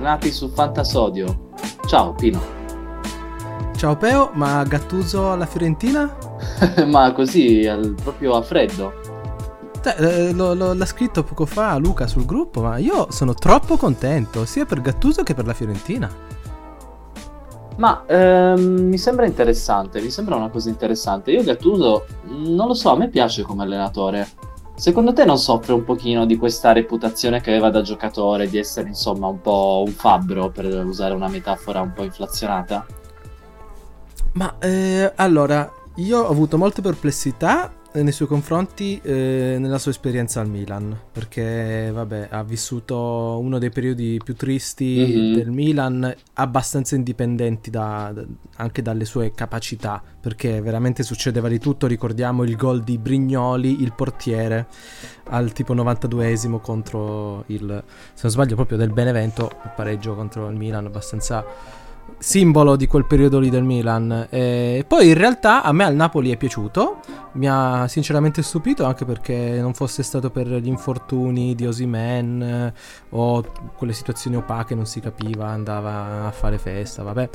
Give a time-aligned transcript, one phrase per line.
[0.00, 1.50] bentornati su Fantasodio.
[1.86, 2.40] Ciao Pino.
[3.76, 6.16] Ciao Peo, ma Gattuso alla Fiorentina?
[6.88, 8.94] ma così, al, proprio a freddo.
[9.98, 14.46] Eh, lo, lo, l'ha scritto poco fa Luca sul gruppo, ma io sono troppo contento,
[14.46, 16.10] sia per Gattuso che per la Fiorentina.
[17.76, 21.30] Ma ehm, mi sembra interessante, mi sembra una cosa interessante.
[21.30, 24.26] Io Gattuso, non lo so, a me piace come allenatore.
[24.80, 28.88] Secondo te non soffre un pochino di questa reputazione che aveva da giocatore, di essere
[28.88, 32.86] insomma un po' un fabbro, per usare una metafora un po' inflazionata?
[34.32, 40.40] Ma eh, allora, io ho avuto molte perplessità nei suoi confronti eh, nella sua esperienza
[40.40, 45.34] al Milan, perché vabbè, ha vissuto uno dei periodi più tristi mm-hmm.
[45.34, 48.24] del Milan, abbastanza indipendenti da, da,
[48.56, 53.92] anche dalle sue capacità, perché veramente succedeva di tutto, ricordiamo il gol di Brignoli, il
[53.92, 54.68] portiere,
[55.24, 57.82] al tipo 92esimo contro il,
[58.14, 61.44] se non sbaglio proprio del Benevento, il pareggio contro il Milan, abbastanza
[62.18, 64.26] simbolo di quel periodo lì del Milan.
[64.30, 67.00] E poi in realtà a me al Napoli è piaciuto,
[67.32, 72.72] mi ha sinceramente stupito anche perché non fosse stato per gli infortuni di Osimen eh,
[73.10, 73.44] o
[73.76, 77.28] quelle situazioni opache, non si capiva, andava a fare festa, vabbè.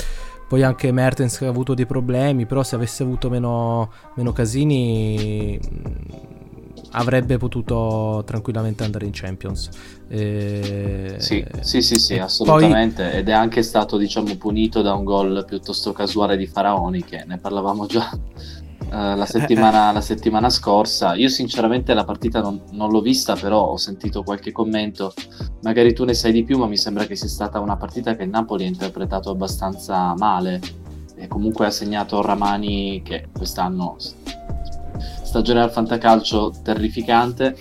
[0.48, 5.60] Poi anche Mertens ha avuto dei problemi, però se avesse avuto meno, meno casini
[6.96, 9.70] avrebbe potuto tranquillamente andare in Champions.
[10.08, 11.16] E...
[11.18, 13.04] Sì, sì, sì, sì assolutamente.
[13.04, 13.20] Poi...
[13.20, 17.38] Ed è anche stato, diciamo, punito da un gol piuttosto casuale di Faraoni, che ne
[17.38, 21.16] parlavamo già uh, la, settimana, la, settimana, scorsa.
[21.16, 25.14] Io sinceramente la partita non, non, l'ho vista, però ho sentito qualche commento.
[25.64, 28.24] Magari tu ne sai di più, ma mi sembra che sia stata una partita che
[28.24, 30.62] il Napoli ha interpretato abbastanza male.
[31.18, 33.96] E comunque ha segnato Ramani che quest'anno
[35.36, 37.58] stagione al fantacalcio terrificante,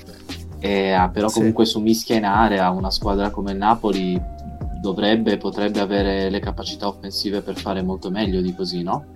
[0.61, 1.73] e, però comunque sì.
[1.73, 4.21] su mischia in area una squadra come il Napoli
[4.81, 9.07] dovrebbe, potrebbe avere le capacità offensive per fare molto meglio di così, no?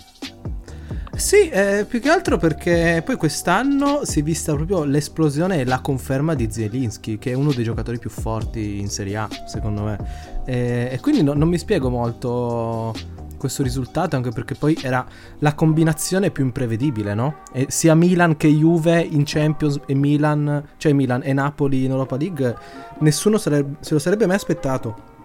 [1.15, 5.81] Sì, eh, più che altro perché poi quest'anno si è vista proprio l'esplosione e la
[5.81, 9.99] conferma di Zielinski, che è uno dei giocatori più forti in Serie A, secondo me.
[10.45, 12.93] E, e quindi no, non mi spiego molto
[13.39, 15.07] questo risultato, anche perché poi era
[15.39, 17.37] la combinazione più imprevedibile, no?
[17.53, 22.17] E sia Milan che Juve in Champions e Milan, cioè Milan e Napoli in Europa
[22.17, 22.57] League,
[22.99, 25.17] nessuno sarebbe, se lo sarebbe mai aspettato.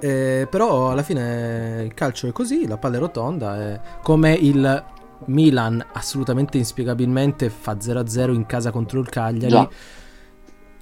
[0.00, 4.84] Eh, però alla fine il calcio è così, la palla è rotonda, è come il
[5.26, 9.52] Milan assolutamente inspiegabilmente fa 0-0 in casa contro il Cagliari.
[9.52, 9.68] Già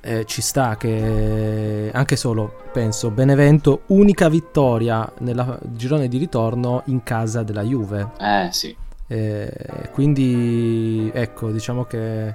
[0.06, 7.02] eh, ci sta che anche solo, penso, Benevento, unica vittoria nel girone di ritorno in
[7.02, 8.10] casa della Juve.
[8.20, 8.74] Eh sì.
[9.08, 9.50] Eh,
[9.92, 12.34] quindi ecco, diciamo che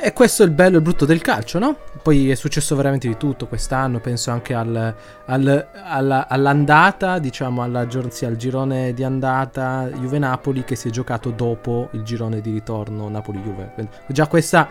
[0.00, 1.76] e questo è il bello e il brutto del calcio, no?
[2.02, 4.94] Poi è successo veramente di tutto quest'anno, penso anche al,
[5.24, 11.30] al, alla, all'andata, diciamo, alla, sì, al girone di andata Juve-Napoli che si è giocato
[11.30, 13.74] dopo il girone di ritorno Napoli-Juve.
[14.06, 14.68] Già questa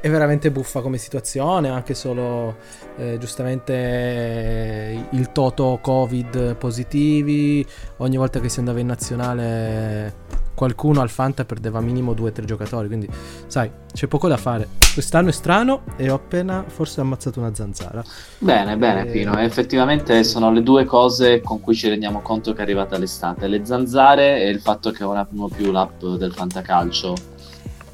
[0.00, 2.56] è veramente buffa come situazione, anche solo
[2.96, 7.66] eh, giustamente eh, il toto Covid positivi,
[7.98, 10.14] ogni volta che si andava in nazionale
[10.62, 13.08] qualcuno al Fanta perdeva minimo 2-3 giocatori, quindi
[13.48, 14.68] sai, c'è poco da fare.
[14.92, 18.00] Quest'anno è strano e ho appena forse ammazzato una zanzara.
[18.38, 19.10] Bene, bene, e...
[19.10, 19.36] Pino.
[19.38, 23.64] Effettivamente sono le due cose con cui ci rendiamo conto che è arrivata l'estate: le
[23.64, 27.16] zanzare e il fatto che ora non più l'app del fantacalcio.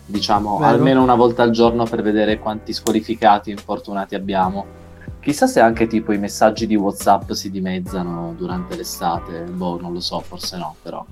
[0.05, 0.71] Diciamo Vero.
[0.71, 4.67] almeno una volta al giorno per vedere quanti squalificati infortunati abbiamo.
[5.21, 9.45] Chissà se anche tipo i messaggi di WhatsApp si dimezzano durante l'estate.
[9.45, 11.03] Boh, non lo so, forse no, però.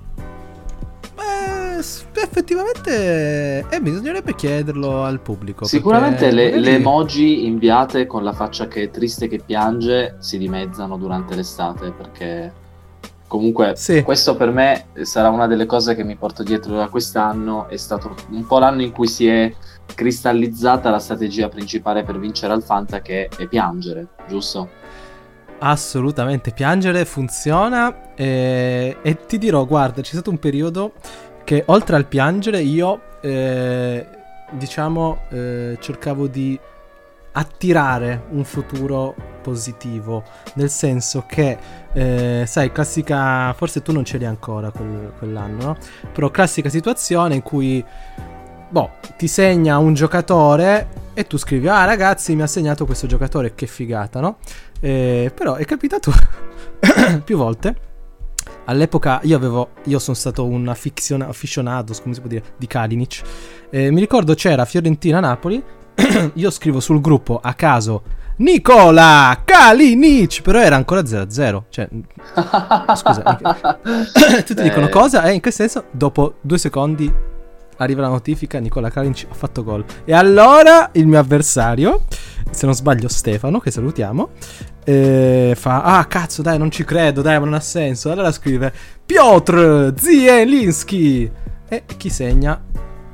[2.11, 5.65] Beh, effettivamente eh, bisognerebbe chiederlo al pubblico.
[5.65, 6.61] Sicuramente le, magari...
[6.63, 11.91] le, emoji inviate con la faccia che è triste che piange si dimezzano durante l'estate
[11.91, 12.65] perché
[13.27, 14.01] comunque sì.
[14.03, 17.67] questo per me sarà una delle cose che mi porto dietro da quest'anno.
[17.67, 19.53] È stato un po' l'anno in cui si è
[19.93, 24.85] cristallizzata la strategia principale per vincere al Fanta che è piangere, giusto?
[25.59, 30.93] Assolutamente, piangere funziona e, e, ti dirò, guarda, c'è stato un periodo
[31.43, 34.05] che oltre al piangere io, eh,
[34.51, 36.59] diciamo, eh, cercavo di
[37.31, 40.23] attirare un futuro positivo,
[40.55, 41.57] nel senso che,
[41.93, 45.77] eh, sai, classica, forse tu non ce l'hai ancora quel, quell'anno, no?
[46.11, 47.83] Però classica situazione in cui,
[48.69, 53.55] boh, ti segna un giocatore e tu scrivi, ah ragazzi mi ha segnato questo giocatore,
[53.55, 54.37] che figata, no?
[54.79, 56.11] Eh, però è capitato
[57.25, 57.75] più volte.
[58.65, 63.21] All'epoca io avevo, io sono stato un afficionato, come si può dire, di Kalinic.
[63.71, 65.63] Eh, mi ricordo c'era Fiorentina-Napoli,
[66.35, 68.03] io scrivo sul gruppo a caso
[68.37, 71.63] Nicola Kalinic, però era ancora 0-0.
[71.67, 71.89] Cioè,
[72.95, 73.39] scusa,
[74.45, 75.23] tutti dicono cosa?
[75.23, 75.85] E eh, in che senso?
[75.89, 77.11] Dopo due secondi
[77.77, 79.83] arriva la notifica, Nicola Kalinic ha fatto gol.
[80.05, 82.05] E allora il mio avversario,
[82.49, 84.29] se non sbaglio Stefano, che salutiamo,
[84.83, 88.11] eh, fa, ah cazzo dai non ci credo, dai ma non ha senso.
[88.11, 88.71] Allora scrive,
[89.05, 91.31] Piotr Zielinski.
[91.69, 92.61] E chi segna?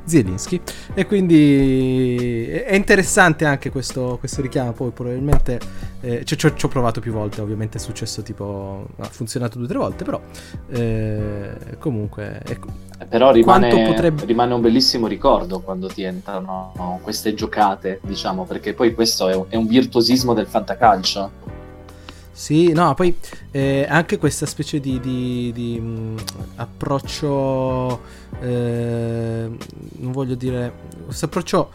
[0.03, 0.61] Zielinski.
[0.93, 4.71] E quindi è interessante anche questo, questo richiamo.
[4.71, 5.59] Poi probabilmente
[6.01, 7.41] eh, ci, ho provato più volte.
[7.41, 8.85] Ovviamente è successo tipo.
[8.97, 10.03] Ha funzionato due o tre volte.
[10.03, 10.21] Però
[10.69, 12.41] eh, comunque.
[12.45, 12.67] Ecco,
[13.07, 14.25] però rimane, potrebbe...
[14.25, 19.35] rimane, un bellissimo ricordo quando ti entrano no, queste giocate, diciamo, perché poi questo è
[19.35, 21.61] un, è un virtuosismo del fantacalcio.
[22.35, 23.15] Sì, no, poi
[23.51, 26.17] eh, anche questa specie di, di, di mh, mm,
[26.55, 28.01] approccio,
[28.41, 29.49] eh,
[29.97, 30.73] non voglio dire,
[31.05, 31.71] questo approccio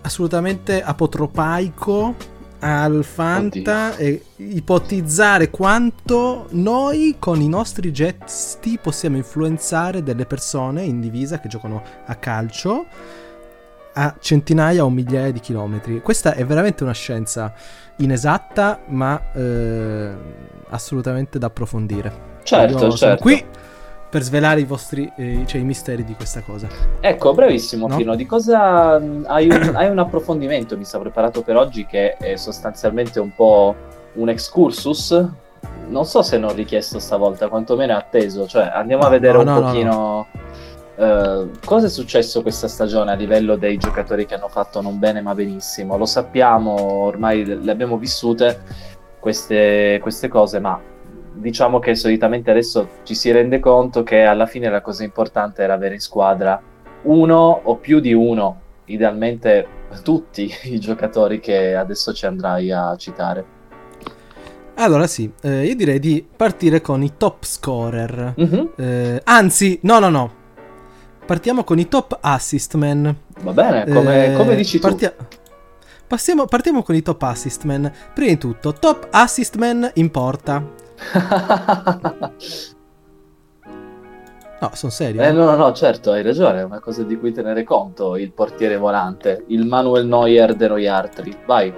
[0.00, 2.16] assolutamente apotropaico
[2.58, 4.04] al Fanta Oddio.
[4.04, 11.46] e ipotizzare quanto noi con i nostri gesti possiamo influenzare delle persone in divisa che
[11.46, 12.86] giocano a calcio
[13.92, 16.00] a centinaia o migliaia di chilometri.
[16.00, 17.52] Questa è veramente una scienza
[17.98, 20.10] inesatta, ma eh,
[20.70, 22.26] assolutamente da approfondire.
[22.42, 23.22] Certo, Io certo.
[23.22, 23.44] qui
[24.10, 26.66] per svelare i vostri eh, cioè, i misteri di questa cosa.
[27.00, 27.96] Ecco, brevissimo no?
[27.96, 32.36] Pino, di cosa hai un, hai un approfondimento mi sta preparato per oggi che è
[32.36, 33.74] sostanzialmente un po'
[34.14, 35.28] un excursus?
[35.88, 39.56] Non so se non richiesto stavolta, quantomeno è atteso, cioè andiamo no, a vedere no,
[39.56, 40.26] un pochino
[40.98, 45.20] Uh, cosa è successo questa stagione a livello dei giocatori che hanno fatto non bene
[45.20, 45.96] ma benissimo?
[45.96, 48.62] Lo sappiamo, ormai le abbiamo vissute
[49.20, 50.80] queste, queste cose, ma
[51.34, 55.74] diciamo che solitamente adesso ci si rende conto che alla fine la cosa importante era
[55.74, 56.60] avere in squadra
[57.02, 59.66] uno o più di uno, idealmente
[60.02, 63.56] tutti i giocatori che adesso ci andrai a citare.
[64.74, 68.34] Allora sì, eh, io direi di partire con i top scorer.
[68.40, 68.66] Mm-hmm.
[68.76, 70.32] Eh, anzi, no, no, no,
[71.28, 73.14] Partiamo con i top assist man.
[73.42, 75.26] Va bene, come, eh, come dici partia- tu.
[76.06, 77.92] Passiamo, partiamo con i top assist man.
[78.14, 80.56] Prima di tutto, top assist man in porta.
[84.58, 85.20] no, sono serio.
[85.20, 88.32] Eh, no, no, no, certo, hai ragione, è una cosa di cui tenere conto, il
[88.32, 91.36] portiere volante, il Manuel Neuer de noi altri.
[91.44, 91.70] Vai.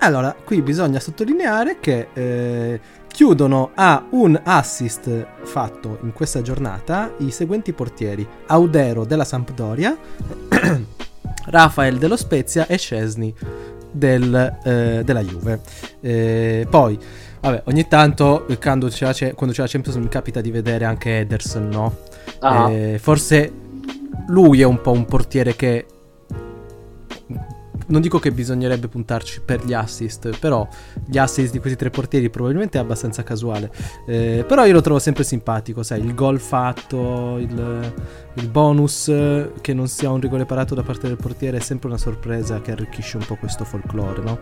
[0.00, 7.30] Allora, qui bisogna sottolineare che eh, chiudono a un assist fatto in questa giornata i
[7.30, 9.96] seguenti portieri: Audero della Sampdoria,
[11.46, 13.34] Rafael dello Spezia e Scesni
[13.90, 15.60] del, eh, della Juve.
[16.00, 16.98] Eh, poi,
[17.40, 21.20] vabbè, ogni tanto quando c'è, la, quando c'è la Champions mi capita di vedere anche
[21.20, 21.96] Ederson, no?
[22.40, 22.70] Ah.
[22.70, 23.52] Eh, forse
[24.28, 25.86] lui è un po' un portiere che
[27.90, 30.66] non dico che bisognerebbe puntarci per gli assist, però
[31.04, 33.70] gli assist di questi tre portieri probabilmente è abbastanza casuale.
[34.06, 37.92] Eh, però io lo trovo sempre simpatico, sai, il gol fatto, il,
[38.34, 39.12] il, bonus
[39.60, 42.72] che non sia un rigore parato da parte del portiere è sempre una sorpresa che
[42.72, 44.38] arricchisce un po' questo folklore, no?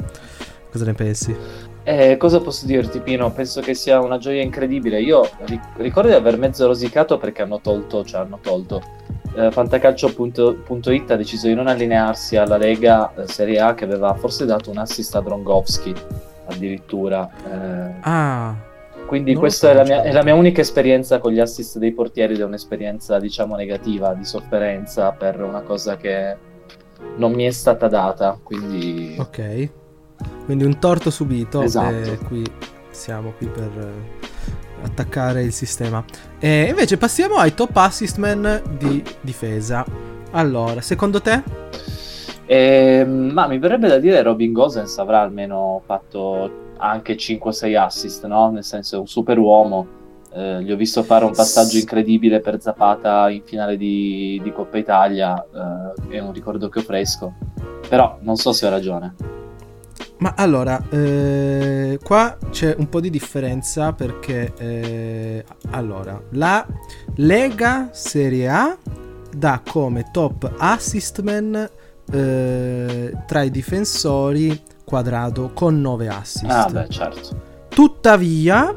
[0.79, 1.37] Cosa ne pensi?
[1.83, 3.33] Eh, cosa posso dirti, Pino?
[3.33, 5.01] Penso che sia una gioia incredibile.
[5.01, 5.29] Io
[5.77, 8.81] ricordo di aver mezzo rosicato perché hanno tolto, cioè hanno tolto
[9.35, 14.45] eh, Fantacalcio.it ha deciso di non allinearsi alla Lega eh, Serie A che aveva forse
[14.45, 15.93] dato un assist a Drongowski
[16.47, 17.29] addirittura.
[17.45, 18.55] Eh, ah.
[19.07, 22.35] Quindi questa è la, mia, è la, mia, unica esperienza con gli assist dei portieri
[22.35, 26.37] ed è un'esperienza diciamo negativa, di sofferenza per una cosa che
[27.17, 28.39] non mi è stata data.
[28.41, 29.17] Quindi...
[29.19, 29.71] Ok.
[30.45, 31.63] Quindi un torto subito.
[31.63, 32.11] Esatto.
[32.11, 32.45] E qui
[32.91, 33.93] siamo qui per
[34.83, 36.05] attaccare il sistema.
[36.39, 39.85] E invece passiamo ai top assist man di difesa.
[40.33, 41.43] Allora, secondo te?
[42.47, 48.51] Eh, ma mi verrebbe da dire Robin Gosens avrà almeno fatto anche 5-6 assist, no?
[48.51, 49.97] Nel senso è un super uomo.
[50.33, 54.79] Eh, gli ho visto fare un passaggio incredibile per Zapata in finale di, di Coppa
[54.79, 55.43] Italia,
[56.09, 57.35] eh, è un ricordo che ho fresco.
[57.89, 59.15] Però non so se ho ragione.
[60.19, 66.67] Ma allora, eh, qua c'è un po' di differenza perché, eh, allora, la
[67.17, 68.77] Lega Serie A
[69.31, 71.69] dà come top assistman
[72.11, 76.45] eh, tra i difensori quadrato con 9 assist.
[76.47, 77.43] Ah, beh, certo.
[77.69, 78.75] Tuttavia,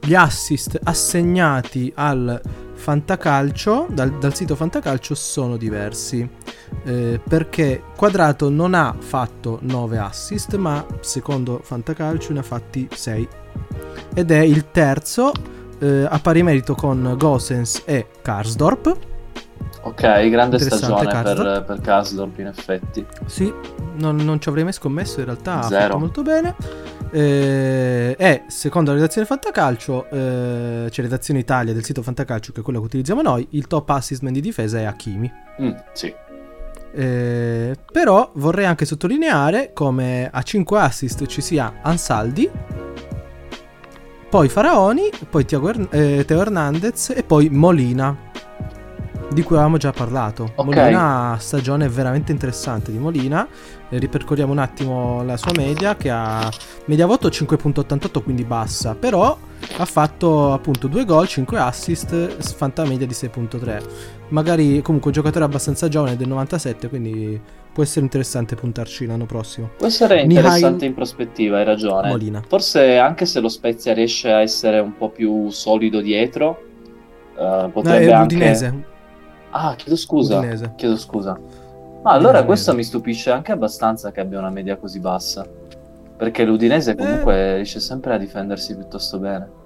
[0.00, 2.40] gli assist assegnati al
[2.74, 6.26] Fantacalcio, dal, dal sito Fantacalcio, sono diversi
[6.84, 13.28] eh, perché Quadrato non ha fatto 9 assist, ma secondo Fantacalcio ne ha fatti 6.
[14.14, 15.32] Ed è il terzo
[15.78, 18.96] eh, a pari merito con Gosens e Karsdorp.
[19.82, 23.06] Ok, grande stagione per, per Karsdorp in effetti.
[23.26, 23.52] Sì,
[23.96, 25.76] non, non, ci avrei mai scommesso, in realtà Zero.
[25.76, 26.54] ha fatto molto bene.
[27.10, 32.62] Eh, e secondo la redazione Fantacalcio, eh, cioè redazione Italia del sito Fantacalcio, che è
[32.62, 35.32] quello che utilizziamo noi, il top assistment di difesa è Hakimi.
[35.62, 36.14] Mm, sì.
[36.92, 42.50] Eh, però vorrei anche sottolineare come a 5 assist ci sia Ansaldi,
[44.30, 45.66] poi Faraoni, poi Teo
[46.26, 48.27] Hernandez e poi Molina
[49.30, 50.52] di cui avevamo già parlato.
[50.54, 50.74] Okay.
[50.74, 53.46] Molina, stagione veramente interessante di Molina.
[53.90, 56.50] Eh, ripercorriamo un attimo la sua media che ha
[56.86, 59.36] media voto 5.88 quindi bassa, però
[59.76, 63.82] ha fatto appunto 2 gol, 5 assist, fanta media di 6.3.
[64.28, 67.40] Magari comunque un giocatore abbastanza giovane del 97, quindi
[67.72, 69.70] può essere interessante puntarci l'anno prossimo.
[69.76, 70.86] Può essere interessante Nihai...
[70.86, 72.08] in prospettiva, hai ragione.
[72.08, 72.42] Molina.
[72.46, 76.62] Forse anche se lo Spezia riesce a essere un po' più solido dietro,
[77.36, 78.34] uh, potrebbe no, è anche...
[78.34, 78.96] Udinese
[79.50, 80.38] Ah, chiedo scusa.
[80.38, 80.72] Udinese.
[80.76, 81.38] Chiedo scusa.
[82.02, 82.46] Ma allora Udinese.
[82.46, 85.46] questo mi stupisce anche abbastanza che abbia una media così bassa.
[86.16, 87.54] Perché l'Udinese comunque eh.
[87.56, 89.58] riesce sempre a difendersi piuttosto bene.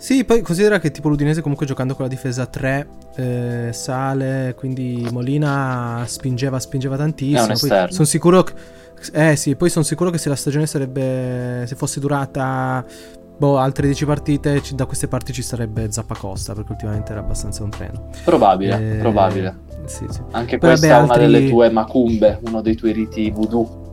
[0.00, 5.06] Sì, poi considera che tipo l'Udinese comunque giocando con la difesa 3 eh, sale, quindi
[5.10, 7.54] Molina spingeva, spingeva tantissimo.
[7.54, 8.54] Sono sicuro che...
[9.12, 11.64] Eh sì, poi sono sicuro che se la stagione sarebbe...
[11.66, 12.82] se fosse durata
[13.40, 17.70] boh, altre 10 partite da queste parti ci sarebbe Zappacosta perché ultimamente era abbastanza un
[17.70, 18.10] treno.
[18.22, 19.68] Probabile, eh, probabile.
[19.86, 20.20] Sì, sì.
[20.32, 21.32] Anche Poi, questa vabbè, è una altri...
[21.32, 23.88] delle tue macumbe, uno dei tuoi riti voodoo.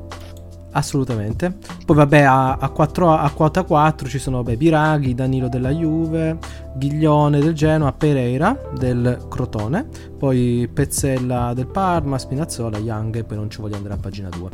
[0.72, 1.56] Assolutamente.
[1.86, 6.38] Poi vabbè a, a, 4, a quota 4 ci sono vabbè, Biraghi, Danilo della Juve,
[6.76, 9.88] Ghiglione del Genoa, Pereira del Crotone,
[10.20, 14.50] poi Pezzella del Parma, Spinazzola, Young e poi non ci voglio andare a pagina 2.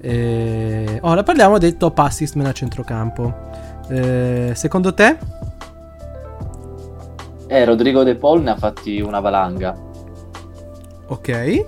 [0.00, 0.98] E...
[1.00, 3.72] Ora parliamo del top assist a centrocampo.
[3.88, 5.18] Eh, secondo te?
[7.46, 9.76] Eh, Rodrigo De Paul ne ha fatti una valanga.
[11.06, 11.66] Ok.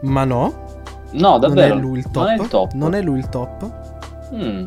[0.00, 0.68] Ma no.
[1.12, 1.74] No, davvero.
[1.74, 2.22] Non è lui il top.
[2.24, 2.72] Non è, il top.
[2.72, 3.70] Non è lui il top.
[4.34, 4.66] Mm.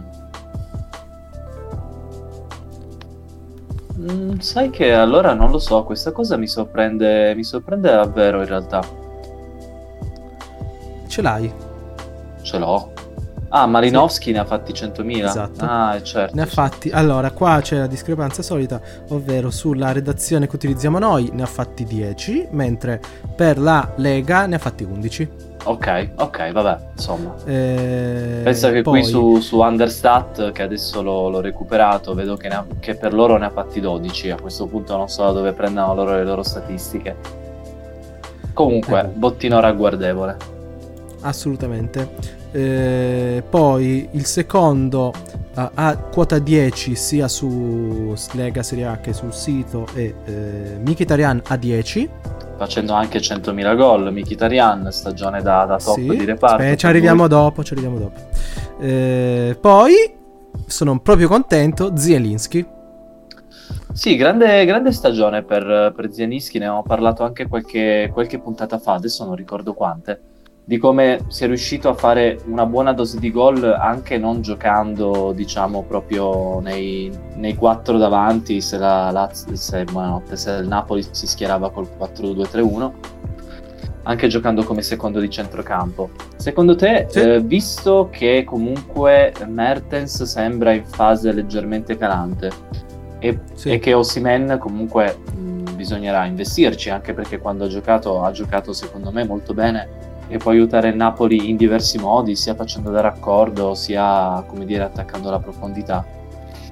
[4.00, 8.48] Mm, sai che allora non lo so, questa cosa mi sorprende, mi sorprende davvero in
[8.48, 8.81] realtà.
[11.07, 11.51] Ce l'hai?
[12.41, 12.92] Ce l'ho.
[13.55, 14.31] Ah, Malinowski sì.
[14.31, 15.25] ne ha fatti 100.000.
[15.25, 15.63] Esatto.
[15.63, 16.36] Ah, certo.
[16.36, 16.89] Ne ha fatti.
[16.89, 21.83] Allora, qua c'è la discrepanza solita, ovvero sulla redazione che utilizziamo noi ne ha fatti
[21.83, 23.00] 10, mentre
[23.36, 25.29] per la Lega ne ha fatti 11.
[25.65, 27.36] Ok, ok, vabbè, insomma.
[27.45, 29.01] Eh, Pensa che poi...
[29.01, 33.38] qui su, su Understat, che adesso l'ho, l'ho recuperato, vedo che, ha, che, per loro
[33.38, 34.31] ne ha fatti 12.
[34.31, 37.15] A questo punto non so da dove prendano loro le loro statistiche.
[38.51, 39.07] Comunque, eh.
[39.10, 40.38] bottino ragguardevole.
[41.22, 42.41] Assolutamente.
[42.55, 45.12] Eh, poi il secondo
[45.55, 51.41] uh, ha quota 10 sia su Lega Serie A che sul sito e eh, Mkhitaryan
[51.48, 52.10] a 10
[52.55, 56.05] facendo anche 100.000 gol Mkhitaryan stagione da, da top sì.
[56.05, 57.29] di reparto Beh, ci arriviamo lui.
[57.29, 58.19] dopo ci arriviamo dopo
[58.79, 60.13] eh, poi
[60.67, 62.67] sono proprio contento Zielinski
[63.93, 68.93] sì, grande, grande stagione per, per Zielinski, ne ho parlato anche qualche, qualche puntata fa,
[68.93, 70.19] adesso non ricordo quante
[70.65, 75.84] di come sia riuscito a fare una buona dose di gol anche non giocando, diciamo,
[75.84, 79.86] proprio nei, nei quattro davanti, se, la Lazio, se,
[80.34, 82.91] se il Napoli si schierava col 4-2-3-1,
[84.03, 86.12] anche giocando come secondo di centrocampo.
[86.38, 87.20] Secondo te, sì.
[87.20, 92.51] eh, visto che comunque Mertens sembra in fase leggermente calante
[93.20, 93.72] e, sì.
[93.72, 99.12] e che Osimen comunque mh, bisognerà investirci, anche perché quando ha giocato ha giocato secondo
[99.12, 103.74] me molto bene e può aiutare il Napoli in diversi modi, sia facendo da raccordo,
[103.74, 106.06] sia come dire attaccando la profondità.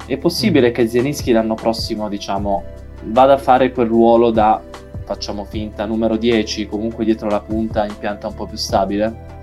[0.06, 0.74] È possibile mm.
[0.74, 2.64] che Zielinski l'anno prossimo, diciamo,
[3.06, 4.62] vada a fare quel ruolo da
[5.04, 9.41] facciamo finta numero 10, comunque dietro la punta in pianta un po' più stabile?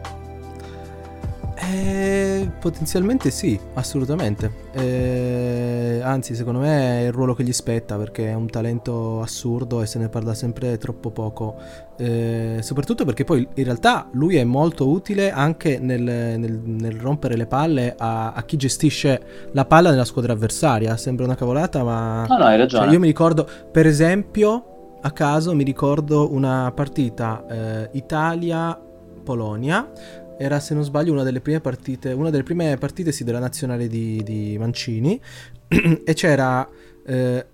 [1.70, 4.50] Eh, potenzialmente sì, assolutamente.
[4.72, 9.82] Eh, anzi, secondo me è il ruolo che gli spetta perché è un talento assurdo
[9.82, 11.56] e se ne parla sempre troppo poco.
[11.98, 17.36] Eh, soprattutto perché poi in realtà lui è molto utile anche nel, nel, nel rompere
[17.36, 19.20] le palle a, a, chi gestisce
[19.52, 20.96] la palla nella squadra avversaria.
[20.96, 22.24] Sembra una cavolata, ma.
[22.26, 22.84] No, no, hai ragione.
[22.84, 29.90] Cioè, io mi ricordo, per esempio, a caso mi ricordo una partita eh, Italia-Polonia
[30.38, 33.88] era se non sbaglio una delle prime partite, una delle prime partite sì, della nazionale
[33.88, 35.20] di, di Mancini.
[36.04, 36.66] E c'era
[37.04, 37.46] eh,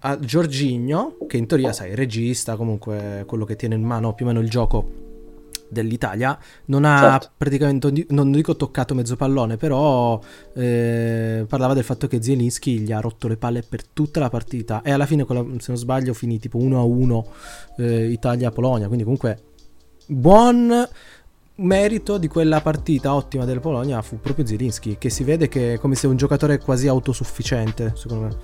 [0.00, 4.28] a Giorginio, che in teoria sai, regista, comunque quello che tiene in mano più o
[4.28, 5.10] meno il gioco
[5.68, 6.38] dell'Italia.
[6.66, 7.30] Non ha certo.
[7.36, 10.20] praticamente, non dico toccato mezzo pallone, però
[10.54, 14.82] eh, parlava del fatto che Zielinski gli ha rotto le palle per tutta la partita.
[14.82, 15.34] E alla fine, se
[15.68, 17.24] non sbaglio, finì tipo 1-1
[17.78, 19.50] eh, Italia-Polonia, quindi comunque
[20.06, 20.86] buon
[21.62, 25.78] merito di quella partita ottima del Polonia fu proprio Zielinski, che si vede che è
[25.78, 28.36] come se un giocatore quasi autosufficiente, secondo me.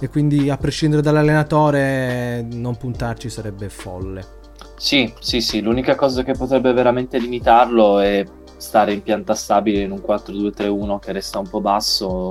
[0.00, 4.42] E quindi a prescindere dall'allenatore non puntarci sarebbe folle.
[4.76, 8.24] Sì, sì, sì, l'unica cosa che potrebbe veramente limitarlo è
[8.56, 12.30] stare in pianta stabile in un 4-2-3-1 che resta un po' basso,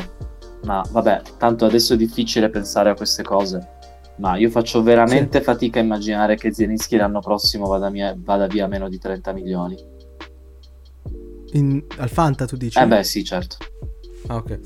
[0.63, 3.67] ma vabbè, tanto adesso è difficile pensare a queste cose.
[4.17, 5.43] Ma io faccio veramente sì.
[5.43, 9.92] fatica a immaginare che Zielinski l'anno prossimo vada, mia, vada via meno di 30 milioni.
[11.53, 12.79] In, al Fanta tu dici?
[12.79, 13.57] Eh beh sì, certo.
[14.27, 14.59] Ah ok.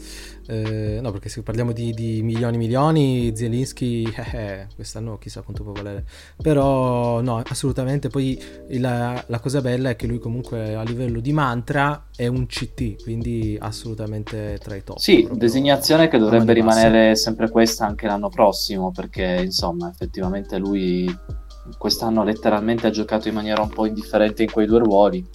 [0.50, 5.41] Eh, no, perché se parliamo di, di milioni e milioni, Zielinski eh, eh, quest'anno chissà
[5.41, 6.06] quanto può valere.
[6.41, 8.08] Però no, assolutamente.
[8.10, 8.41] Poi
[8.79, 13.03] la, la, cosa bella è che lui comunque a livello di mantra è un CT,
[13.03, 14.98] quindi assolutamente tra i top.
[14.98, 21.13] Sì, designazione che dovrebbe rimanere sempre questa anche l'anno prossimo, perché insomma effettivamente lui
[21.77, 25.27] quest'anno letteralmente ha giocato in maniera un po' indifferente in quei due ruoli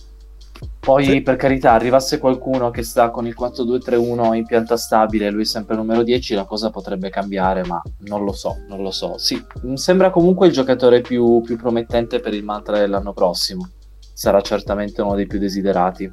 [0.85, 1.21] poi, sì.
[1.21, 6.03] per carità, arrivasse qualcuno che sta con il 4-2-3-1 in pianta stabile, lui sempre numero
[6.03, 9.17] 10, la cosa potrebbe cambiare, ma non lo so, non lo so.
[9.17, 13.71] Sì, mi sembra comunque il giocatore più, più promettente per il mantra dell'anno prossimo.
[14.13, 16.11] Sarà certamente uno dei più desiderati.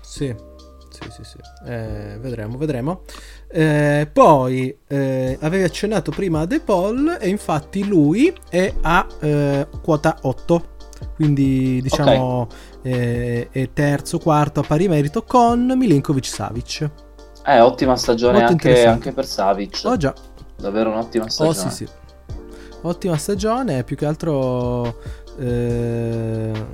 [0.00, 0.32] Sì,
[0.90, 1.38] sì, sì, sì.
[1.66, 3.02] Eh, vedremo, vedremo.
[3.48, 9.66] Eh, poi eh, avevi accennato prima a De Paul e infatti lui è a eh,
[9.82, 10.76] quota 8
[11.14, 12.56] quindi diciamo okay.
[12.82, 16.90] Eh, è terzo, quarto a pari merito con Milinkovic Savic.
[17.44, 19.80] Eh, ottima stagione anche, anche, per Savic.
[19.84, 20.14] Oh già.
[20.56, 21.66] Davvero un'ottima stagione.
[21.66, 21.88] Oh sì sì.
[22.82, 25.00] Ottima stagione, più che altro...
[25.38, 26.66] Eh,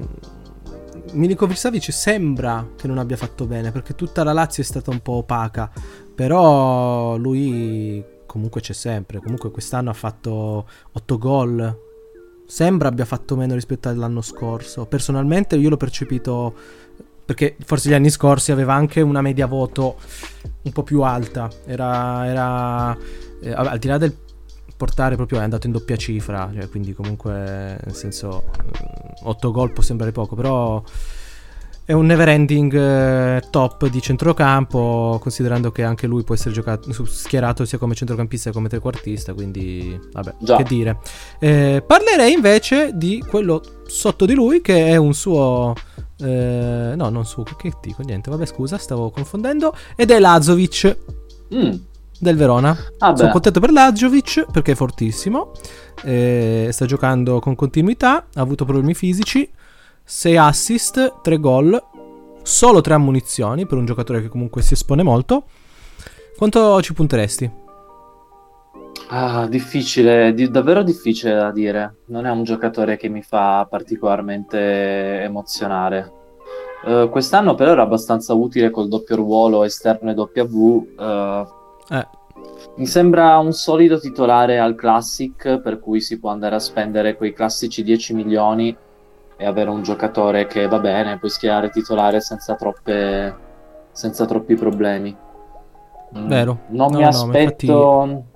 [1.12, 5.00] Milinkovic Savic sembra che non abbia fatto bene perché tutta la Lazio è stata un
[5.00, 5.70] po' opaca,
[6.14, 11.78] però lui comunque c'è sempre, comunque quest'anno ha fatto 8 gol,
[12.46, 14.86] sembra abbia fatto meno rispetto all'anno scorso.
[14.86, 16.54] Personalmente io l'ho percepito
[17.24, 19.96] perché forse gli anni scorsi aveva anche una media voto
[20.62, 21.50] un po' più alta.
[21.64, 22.96] Era, era
[23.40, 24.14] eh, al di là del
[24.76, 28.50] portare proprio è andato in doppia cifra, cioè, quindi comunque nel senso
[29.22, 30.82] 8 gol può sembrare poco, però
[31.86, 36.90] è un never ending eh, top di centrocampo, considerando che anche lui può essere giocato,
[37.04, 40.56] schierato sia come centrocampista che come trequartista, quindi vabbè, Già.
[40.56, 40.98] che dire.
[41.38, 45.74] Eh, parlerei invece di quello sotto di lui che è un suo...
[46.18, 50.96] Eh, no, non suo, che dico, niente, vabbè scusa, stavo confondendo, ed è Lazovic.
[51.54, 51.74] Mm.
[52.16, 52.74] Del Verona.
[52.98, 55.52] Ah Sono contento per Lazovic perché è fortissimo.
[56.02, 58.28] Eh, sta giocando con continuità.
[58.32, 59.50] Ha avuto problemi fisici
[60.06, 61.82] 6 assist, 3 gol,
[62.42, 65.44] solo 3 ammunizioni per un giocatore che comunque si espone molto.
[66.36, 67.50] Quanto ci punteresti?
[69.08, 72.00] Ah, difficile, di- davvero difficile da dire.
[72.08, 76.12] Non è un giocatore che mi fa particolarmente emozionare.
[76.84, 80.86] Uh, quest'anno però era abbastanza utile col doppio ruolo esterno e W.
[80.98, 81.46] Uh,
[81.88, 82.08] eh.
[82.76, 87.32] Mi sembra un solido titolare al Classic, per cui si può andare a spendere quei
[87.32, 88.76] classici 10 milioni
[89.36, 93.34] e avere un giocatore che va bene, puoi schierare titolare senza, troppe,
[93.92, 95.14] senza troppi problemi.
[96.16, 96.58] Mm, Vero.
[96.68, 97.72] Non no, mi aspetto...
[97.72, 98.32] No, infatti...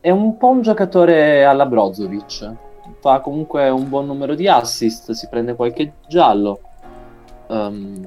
[0.00, 2.52] È un po' un giocatore alla Brozovic.
[3.00, 6.60] Fa comunque un buon numero di assist, si prende qualche giallo.
[7.46, 8.06] Um,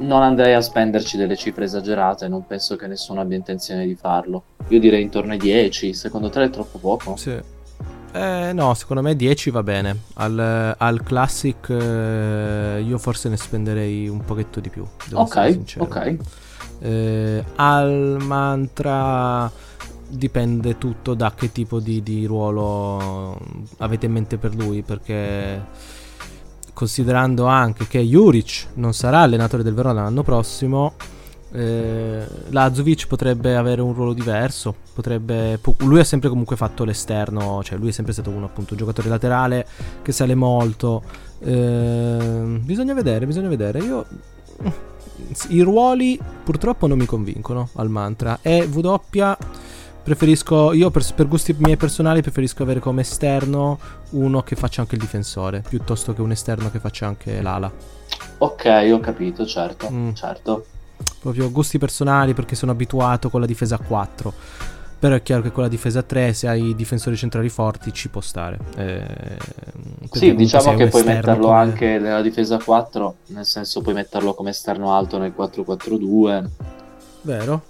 [0.00, 4.44] non andrei a spenderci delle cifre esagerate, non penso che nessuno abbia intenzione di farlo.
[4.68, 7.16] Io direi intorno ai 10, secondo te è troppo poco?
[7.16, 7.40] Sì.
[8.12, 9.96] Eh, no, secondo me 10 va bene.
[10.14, 14.84] Al, al Classic eh, io forse ne spenderei un pochetto di più.
[15.12, 16.16] Ok, ok.
[16.80, 19.50] Eh, al Mantra
[20.08, 23.38] dipende tutto da che tipo di, di ruolo
[23.78, 25.62] avete in mente per lui, perché
[26.72, 30.94] considerando anche che Juric non sarà allenatore del Verona l'anno prossimo
[31.52, 34.74] eh, Lazovic potrebbe avere un ruolo diverso.
[34.94, 38.78] Potrebbe, lui ha sempre comunque fatto l'esterno, cioè lui è sempre stato uno appunto un
[38.78, 39.66] giocatore laterale
[40.02, 41.02] che sale molto.
[41.40, 43.78] Eh, bisogna vedere, bisogna vedere.
[43.80, 44.06] Io
[45.48, 48.38] i ruoli purtroppo non mi convincono al mantra.
[48.42, 48.94] E W
[50.02, 53.78] preferisco io per, per, gusti miei personali preferisco avere come esterno
[54.10, 57.70] uno che faccia anche il difensore piuttosto che un esterno che faccia anche l'ala.
[58.38, 60.12] Ok, ho capito, certo, mm.
[60.12, 60.64] certo
[61.20, 64.32] proprio gusti personali perché sono abituato con la difesa a 4.
[64.98, 68.20] però è chiaro che con la difesa 3 se hai difensori centrali forti ci può
[68.20, 68.58] stare.
[68.76, 69.38] Eh,
[70.12, 71.58] sì, diciamo che puoi metterlo come...
[71.58, 76.48] anche nella difesa 4, nel senso puoi metterlo come esterno alto nel 4-4-2.
[77.22, 77.62] Vero,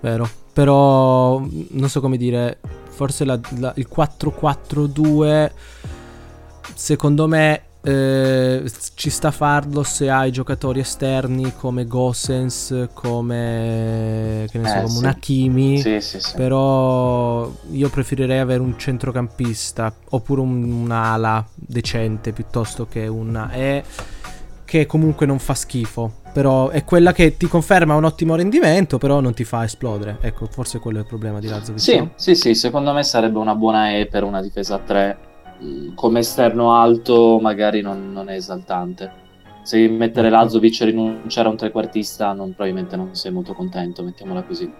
[0.00, 5.50] vero, però non so come dire, forse la, la, il 4-4-2
[6.74, 14.58] secondo me eh, ci sta a farlo se hai giocatori esterni come Gossens, come, che
[14.58, 14.98] ne so, eh, come sì.
[14.98, 15.78] un Hakimi.
[15.78, 16.32] Sì, sì, sì.
[16.34, 23.84] Però io preferirei avere un centrocampista oppure un, un'ala decente piuttosto che una E
[24.64, 26.22] che comunque non fa schifo.
[26.32, 30.16] Però è quella che ti conferma un ottimo rendimento, però non ti fa esplodere.
[30.22, 31.76] Ecco, forse quello è il problema di Lazio.
[31.76, 35.32] Sì, sì, sì, secondo me sarebbe una buona E per una difesa a 3
[35.94, 39.22] come esterno alto magari non, non è esaltante.
[39.62, 40.36] Se mettere ecco.
[40.36, 44.70] Lazovic e rinunciare a un trequartista, non, probabilmente non sei molto contento, mettiamola così.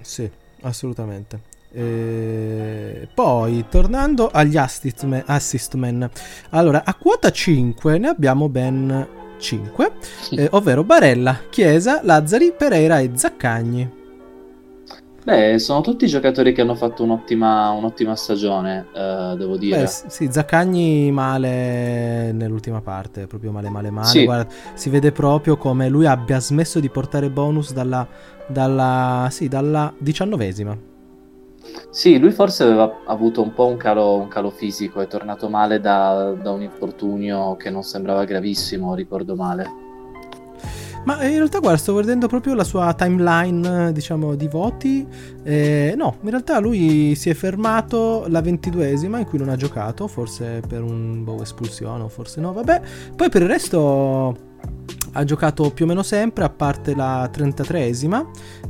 [0.00, 0.30] Sì,
[0.62, 1.56] assolutamente.
[1.70, 6.08] E poi tornando agli assist man, assist man,
[6.50, 9.06] allora a quota 5 ne abbiamo ben
[9.38, 9.92] 5,
[10.32, 13.97] eh, ovvero Barella, Chiesa, Lazzari, Pereira e Zaccagni.
[15.28, 19.82] Beh, sono tutti giocatori che hanno fatto un'ottima, un'ottima stagione, eh, devo dire.
[19.82, 24.06] Beh, sì, Zaccagni male nell'ultima parte, proprio male, male, male.
[24.06, 24.24] Sì.
[24.24, 28.08] Guarda, si vede proprio come lui abbia smesso di portare bonus dalla,
[28.46, 30.74] dalla, sì, dalla diciannovesima.
[31.90, 35.78] Sì, lui forse aveva avuto un po' un calo, un calo fisico, è tornato male
[35.78, 39.87] da, da un infortunio che non sembrava gravissimo, ricordo male.
[41.04, 45.06] Ma in realtà, guarda, sto vedendo proprio la sua timeline, diciamo, di voti.
[45.42, 50.06] Eh, no, in realtà lui si è fermato la ventiduesima in cui non ha giocato,
[50.06, 52.80] forse per un boh, espulsione o forse no, vabbè.
[53.16, 54.46] Poi per il resto
[55.12, 58.24] ha giocato più o meno sempre, a parte la 33esima,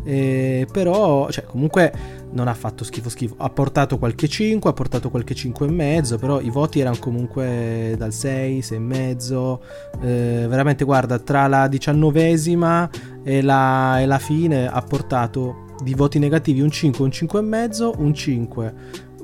[0.05, 1.93] eh, però, cioè, comunque
[2.31, 6.19] non ha fatto schifo schifo, ha portato qualche 5, ha portato qualche 5 e mezzo,
[6.19, 9.63] però i voti erano comunque dal 6, 6 e mezzo,
[10.01, 12.89] eh, veramente guarda, tra la 19esima
[13.23, 17.43] e la, e la fine ha portato di voti negativi un 5, un 5 e
[17.43, 18.75] mezzo, un 5,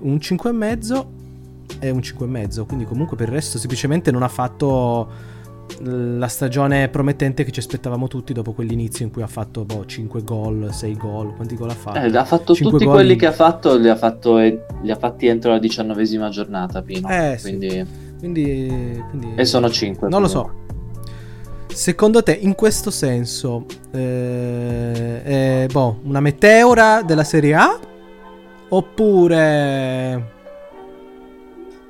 [0.00, 1.10] un 5 e mezzo
[1.78, 5.32] e un 5 e mezzo, quindi comunque per il resto semplicemente non ha fatto
[5.80, 10.22] la stagione promettente che ci aspettavamo tutti dopo quell'inizio in cui ha fatto boh, 5
[10.22, 11.34] gol, 6 gol.
[11.34, 11.98] Quanti gol ha fatto?
[11.98, 13.18] Eh, ha fatto tutti quelli in...
[13.18, 16.82] che ha fatto, li ha, fatto, li ha fatti entro la diciannovesima giornata.
[16.82, 17.08] Pino.
[17.08, 17.70] Eh, quindi...
[17.70, 17.86] Sì.
[18.18, 19.32] Quindi, quindi...
[19.36, 20.08] E sono 5.
[20.08, 20.40] Non comunque.
[20.40, 20.48] lo
[21.66, 21.74] so.
[21.74, 27.78] Secondo te, in questo senso, eh, è boh, una meteora della Serie A?
[28.68, 30.33] Oppure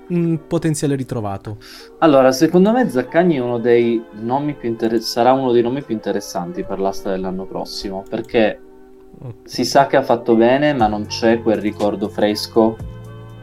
[0.09, 1.59] un potenziale ritrovato?
[1.99, 3.61] Allora, secondo me Zaccagni uno
[4.62, 5.01] inter...
[5.01, 8.61] sarà uno dei nomi più interessanti per l'asta dell'anno prossimo, perché
[9.45, 12.77] si sa che ha fatto bene, ma non c'è quel ricordo fresco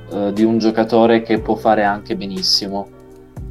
[0.10, 3.00] uh, di un giocatore che può fare anche benissimo.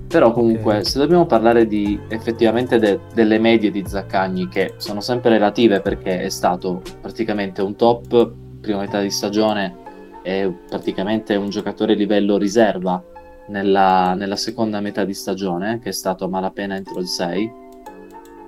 [0.06, 0.84] Però comunque, okay.
[0.84, 6.22] se dobbiamo parlare di effettivamente de- delle medie di Zaccagni, che sono sempre relative perché
[6.22, 9.88] è stato praticamente un top prima metà di stagione
[10.22, 13.02] è praticamente un giocatore livello riserva
[13.48, 17.52] nella, nella, seconda metà di stagione, che è stato a malapena entro il 6.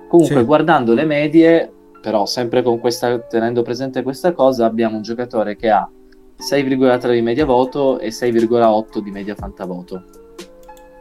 [0.07, 0.43] Comunque, sì.
[0.43, 5.89] guardando le medie, però sempre questa, tenendo presente questa cosa, abbiamo un giocatore che ha
[6.37, 10.03] 6,3 di media voto e 6,8 di media fantavoto.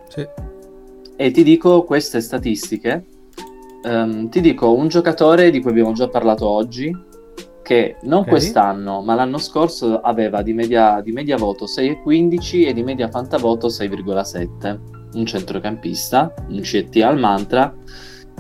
[0.09, 0.27] Sì.
[1.17, 3.05] E ti dico queste statistiche.
[3.85, 6.95] Um, ti dico un giocatore di cui abbiamo già parlato oggi,
[7.63, 8.31] che non okay.
[8.31, 13.69] quest'anno, ma l'anno scorso aveva di media, di media voto 6,15 e di media fantavoto
[13.69, 14.79] 6,7.
[15.15, 17.75] Un centrocampista, un CT al mantra,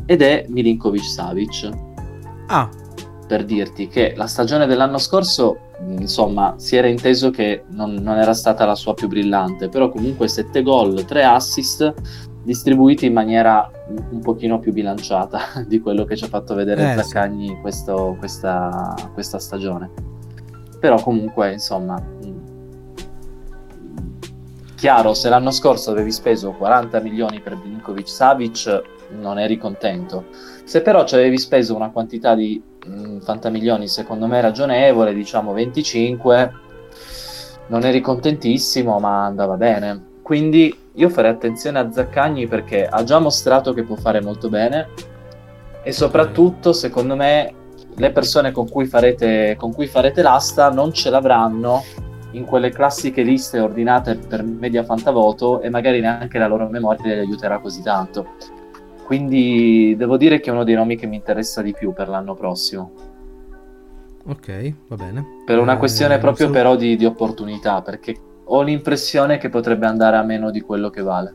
[0.06, 1.70] ed è Milinkovic Savic.
[2.48, 2.68] Ah.
[3.26, 8.34] Per dirti che la stagione dell'anno scorso, insomma, si era inteso che non, non era
[8.34, 11.94] stata la sua più brillante, però comunque 7 gol, 3 assist,
[12.42, 13.70] distribuiti in maniera
[14.10, 17.56] un pochino più bilanciata di quello che ci ha fatto vedere eh, Zaccagni sì.
[17.60, 19.90] questo, questa, questa, stagione.
[20.80, 22.38] Però comunque, insomma, mm,
[24.74, 28.82] chiaro, se l'anno scorso avevi speso 40 milioni per Milinkovic Savic,
[29.20, 30.26] non eri contento.
[30.64, 35.52] Se però ci avevi speso una quantità di mh, mm, fantamilioni, secondo me ragionevole, diciamo
[35.52, 36.52] 25,
[37.68, 40.10] non eri contentissimo, ma andava bene.
[40.22, 44.88] Quindi io farei attenzione a Zaccagni perché ha già mostrato che può fare molto bene
[45.82, 47.52] e soprattutto, secondo me,
[47.96, 51.82] le persone con cui farete, con cui farete l'asta non ce l'avranno
[52.32, 57.20] in quelle classiche liste ordinate per media fantavoto e magari neanche la loro memoria li
[57.20, 58.34] aiuterà così tanto.
[59.04, 62.34] Quindi devo dire che è uno dei nomi che mi interessa di più per l'anno
[62.34, 62.92] prossimo.
[64.24, 65.42] Ok, va bene.
[65.44, 66.52] Per una questione eh, proprio so...
[66.52, 68.14] però di, di opportunità, perché
[68.54, 71.34] ho l'impressione che potrebbe andare a meno di quello che vale.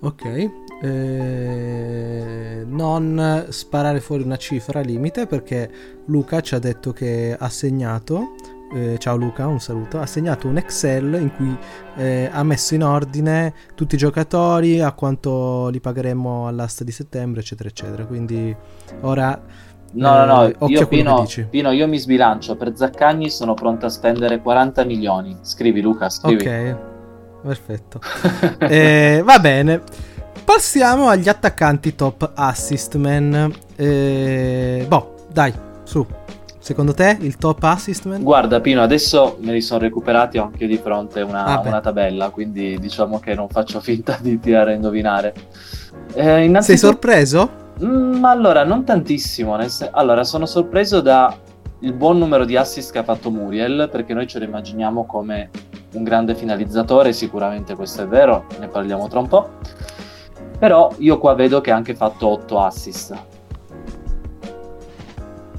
[0.00, 0.50] Ok,
[0.82, 5.70] eh, non sparare fuori una cifra limite perché
[6.06, 8.34] Luca ci ha detto che ha segnato,
[8.72, 11.56] eh, ciao Luca, un saluto, ha segnato un Excel in cui
[11.96, 17.40] eh, ha messo in ordine tutti i giocatori, a quanto li pagheremo all'asta di settembre,
[17.40, 18.04] eccetera, eccetera.
[18.04, 18.54] Quindi
[19.00, 19.72] ora...
[19.94, 23.88] No, no, no, eh, io Pino, Pino, io mi sbilancio, per Zaccagni sono pronto a
[23.88, 25.36] spendere 40 milioni.
[25.42, 26.42] Scrivi Luca, scrivi.
[26.42, 26.76] Ok,
[27.42, 28.00] perfetto.
[28.58, 29.82] eh, va bene.
[30.44, 33.52] Passiamo agli attaccanti top assist man.
[33.76, 35.52] Eh, boh, dai,
[35.84, 36.04] su.
[36.58, 38.22] Secondo te il top assist man?
[38.22, 41.80] Guarda Pino, adesso me li sono recuperati, ho anche io di fronte una, ah, una,
[41.80, 45.34] tabella, quindi diciamo che non faccio finta di tirare a indovinare.
[46.14, 46.62] Eh, innanzitutto...
[46.62, 47.62] Sei sorpreso?
[47.82, 49.60] Mm, allora, non tantissimo.
[49.68, 51.36] Sen- allora, sono sorpreso da
[51.80, 55.50] il buon numero di assist che ha fatto Muriel, perché noi ce lo immaginiamo come
[55.94, 59.50] un grande finalizzatore, sicuramente questo è vero, ne parliamo tra un po'.
[60.58, 63.14] Però io qua vedo che ha anche fatto 8 assist.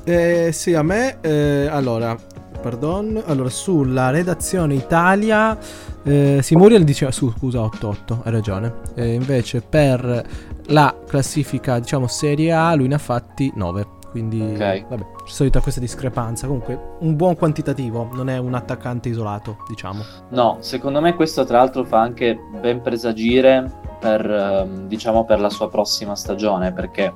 [0.04, 2.16] Eh, sì, a me, eh, allora,
[2.62, 5.58] pardon, allora sulla redazione Italia,
[6.04, 8.74] eh, sì, Muriel diceva, su, scusa, 8-8, hai ragione.
[8.96, 13.94] Eh, invece per la classifica, diciamo, Serie A, lui ne ha fatti 9.
[14.16, 14.86] Quindi, okay.
[14.88, 16.48] vabbè, c'è solita questa discrepanza.
[16.48, 20.04] Comunque, un buon quantitativo, non è un attaccante isolato, diciamo.
[20.30, 25.50] No, secondo me questo tra l'altro fa anche ben presagire per, ehm, diciamo, per la
[25.50, 27.14] sua prossima stagione, perché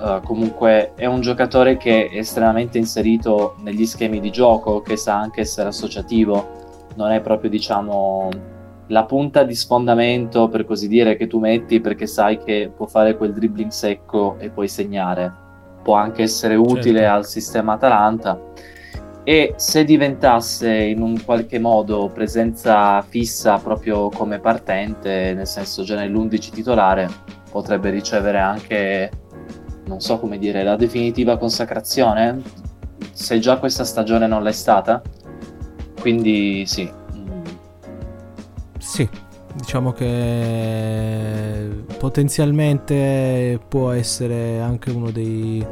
[0.00, 5.16] uh, comunque è un giocatore che è estremamente inserito negli schemi di gioco, che sa
[5.16, 8.30] anche essere associativo, non è proprio, diciamo,
[8.90, 13.16] la punta di sfondamento, per così dire, che tu metti perché sai che può fare
[13.16, 15.32] quel dribbling secco e puoi segnare.
[15.82, 17.14] Può anche essere utile certo.
[17.14, 18.38] al sistema Atalanta
[19.22, 25.94] e se diventasse in un qualche modo presenza fissa proprio come partente, nel senso già
[25.94, 27.08] nell'11 titolare,
[27.50, 29.10] potrebbe ricevere anche,
[29.86, 32.42] non so come dire, la definitiva consacrazione,
[33.12, 35.02] se già questa stagione non l'è stata.
[36.00, 36.99] Quindi sì.
[39.52, 45.66] Diciamo che potenzialmente può essere anche uno dei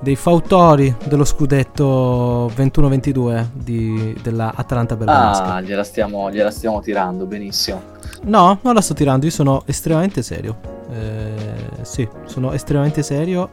[0.00, 5.54] dei fautori dello scudetto 21-22 di, della Atalanta Bergamasca.
[5.54, 7.82] Ah, gliela stiamo, gliela stiamo tirando, benissimo.
[8.22, 10.56] No, non la sto tirando, io sono estremamente serio.
[10.90, 13.50] Eh, sì, sono estremamente serio.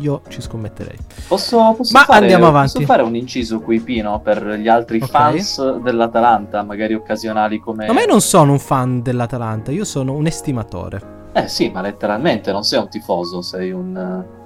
[0.00, 0.96] Io ci scommetterei.
[1.28, 2.72] Posso, posso, Ma fare, andiamo avanti.
[2.72, 5.08] posso fare un inciso qui, Pino, per gli altri okay.
[5.08, 7.86] fans dell'Atalanta, magari occasionali come...
[7.92, 11.20] Ma io non sono un fan dell'Atalanta, io sono un estimatore.
[11.32, 14.40] Eh sì, ma letteralmente non sei un tifoso, sei un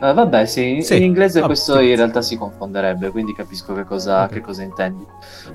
[0.00, 1.90] Uh, vabbè, sì, sì, in inglese oh, questo sì.
[1.90, 4.38] in realtà si confonderebbe, quindi capisco che cosa, okay.
[4.38, 5.06] che cosa, intendi.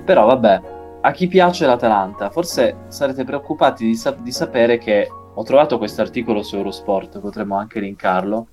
[0.04, 0.60] Però vabbè,
[1.00, 6.00] a chi piace l'Atalanta, forse sarete preoccupati di, sa- di sapere che ho trovato questo
[6.00, 8.46] articolo su Eurosport, potremmo anche linkarlo,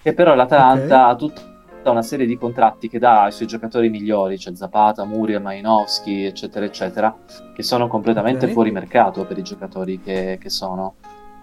[0.00, 1.10] che però l'Atalanta okay.
[1.10, 5.42] ha tutta una serie di contratti che dà ai suoi giocatori migliori, cioè Zapata, Muriel,
[5.42, 7.12] Mainowski, eccetera, eccetera,
[7.52, 8.52] che sono completamente okay.
[8.52, 10.94] fuori mercato per i giocatori che, che sono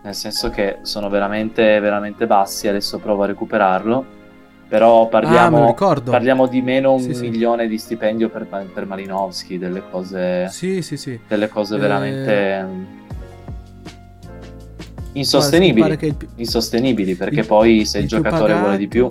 [0.01, 4.05] nel senso che sono veramente, veramente bassi, adesso provo a recuperarlo,
[4.69, 7.69] però parliamo, ah, parliamo di meno un sì, milione sì.
[7.69, 11.19] di stipendio per, per Malinowski, delle cose, sì, sì, sì.
[11.27, 12.97] Delle cose eh...
[15.13, 16.15] insostenibili, il...
[16.35, 17.45] insostenibili perché il...
[17.45, 19.07] poi se il, il giocatore vuole di più...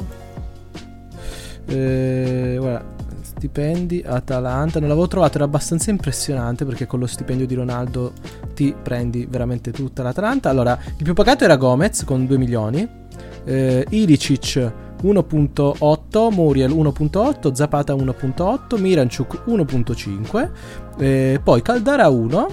[1.67, 2.97] Eh, guarda,
[3.39, 8.13] stipendi Atalanta non l'avevo trovato era abbastanza impressionante perché con lo stipendio di Ronaldo
[8.55, 10.51] ti prendi veramente tutta l'Atalanta.
[10.51, 12.89] Allora il più pagato era Gomez con 2 milioni
[13.45, 20.51] eh, Ilicic 1.8 Muriel 1.8 Zapata 1.8 Miranchuk 1.5
[20.99, 22.49] eh, poi Caldara 1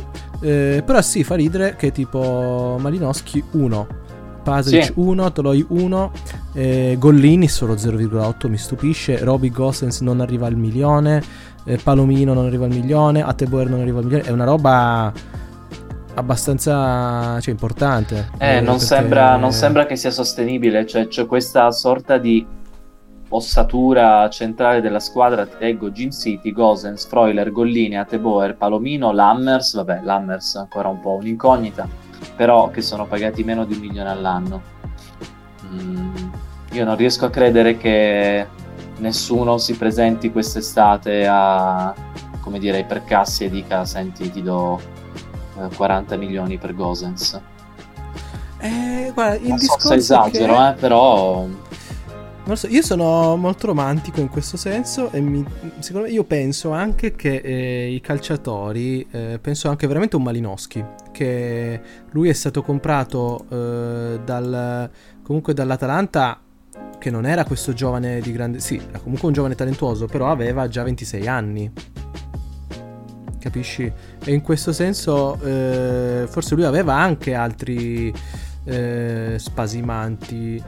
[0.45, 4.03] eh, però sì fa ridere che tipo Malinowski 1
[4.45, 5.31] Pasric 1, sì.
[5.33, 6.11] Toloi 1,
[6.53, 11.21] eh, Gollini solo 0,8 mi stupisce, Roby Gossens non arriva al milione,
[11.65, 15.11] eh, Palomino non arriva al milione, Ateboer non arriva al milione, è una roba
[16.13, 18.29] abbastanza cioè, importante.
[18.37, 18.85] Eh, non, perché...
[18.85, 22.45] sembra, non, sembra, che sia sostenibile, cioè c'è questa sorta di
[23.29, 30.01] ossatura centrale della squadra, ti leggo Gin City, Gosens, Freuler, Gollini, Ateboer, Palomino, Lammers, vabbè,
[30.03, 32.03] Lammers ancora un po' un'incognita
[32.35, 34.61] però che sono pagati meno di un milione all'anno.
[35.71, 36.29] Mm,
[36.71, 38.47] io non riesco a credere che
[38.97, 41.93] nessuno si presenti quest'estate a,
[42.41, 44.79] come dire, ai percassi e dica senti ti do
[45.59, 47.39] eh, 40 milioni per Gosens.
[48.57, 50.67] Eh, guarda, non so se esagero, che...
[50.69, 51.45] eh, però...
[52.45, 55.43] Non so, io sono molto romantico in questo senso e mi,
[55.79, 60.25] secondo me io penso anche che eh, i calciatori, eh, penso anche veramente a un
[60.25, 61.81] Malinowski, che
[62.11, 64.89] lui è stato comprato eh, dal,
[65.23, 66.39] comunque dall'Atalanta
[66.99, 68.59] che non era questo giovane di grande...
[68.59, 71.71] Sì, era comunque un giovane talentuoso, però aveva già 26 anni.
[73.39, 73.91] Capisci?
[74.23, 78.13] E in questo senso eh, forse lui aveva anche altri
[78.65, 80.63] eh, spasimanti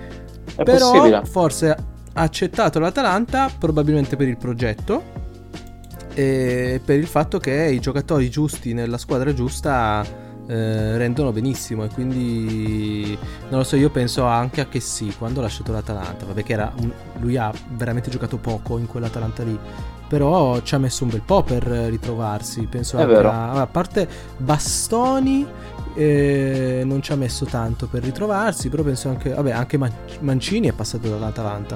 [0.55, 1.21] è Però possibile.
[1.25, 5.15] forse ha accettato l'Atalanta probabilmente per il progetto
[6.13, 10.03] e per il fatto che i giocatori giusti nella squadra giusta
[10.47, 13.15] eh, rendono benissimo e quindi
[13.49, 16.53] non lo so io penso anche a che sì quando ha lasciato l'Atalanta vabbè che
[16.53, 19.59] era un, lui ha veramente giocato poco in quell'Atalanta lì
[20.07, 24.07] però ci ha messo un bel po' per ritrovarsi penso anche a, a parte
[24.37, 25.45] Bastoni
[25.97, 29.79] e non ci ha messo tanto per ritrovarsi, però penso anche, vabbè, anche
[30.19, 31.75] Mancini è passato dall'Atalanta.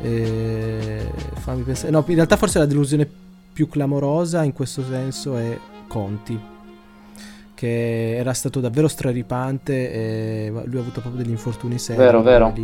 [0.00, 3.06] E fammi pensare, no, in realtà forse la delusione
[3.52, 6.40] più clamorosa in questo senso è Conti,
[7.52, 11.98] che era stato davvero straripante e lui ha avuto proprio degli infortuni seri.
[11.98, 12.54] Vero, vero.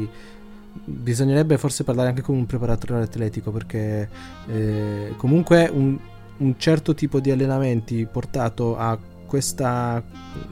[0.87, 4.09] Bisognerebbe forse parlare anche con un preparatore atletico perché
[4.49, 5.99] eh, comunque un,
[6.39, 8.99] un certo tipo di allenamenti portato a
[9.35, 10.01] questa,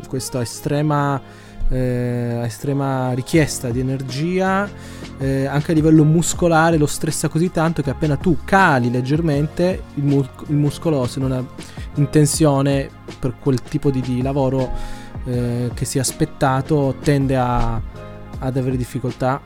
[0.09, 1.21] questa estrema,
[1.69, 4.69] eh, estrema richiesta di energia
[5.19, 10.03] eh, anche a livello muscolare lo stressa così tanto che appena tu cali leggermente il,
[10.03, 11.47] mu- il muscolo se non ha
[11.95, 12.91] intenzione
[13.21, 14.69] per quel tipo di, di lavoro
[15.27, 17.81] eh, che si è aspettato tende a,
[18.41, 19.41] ad avere difficoltà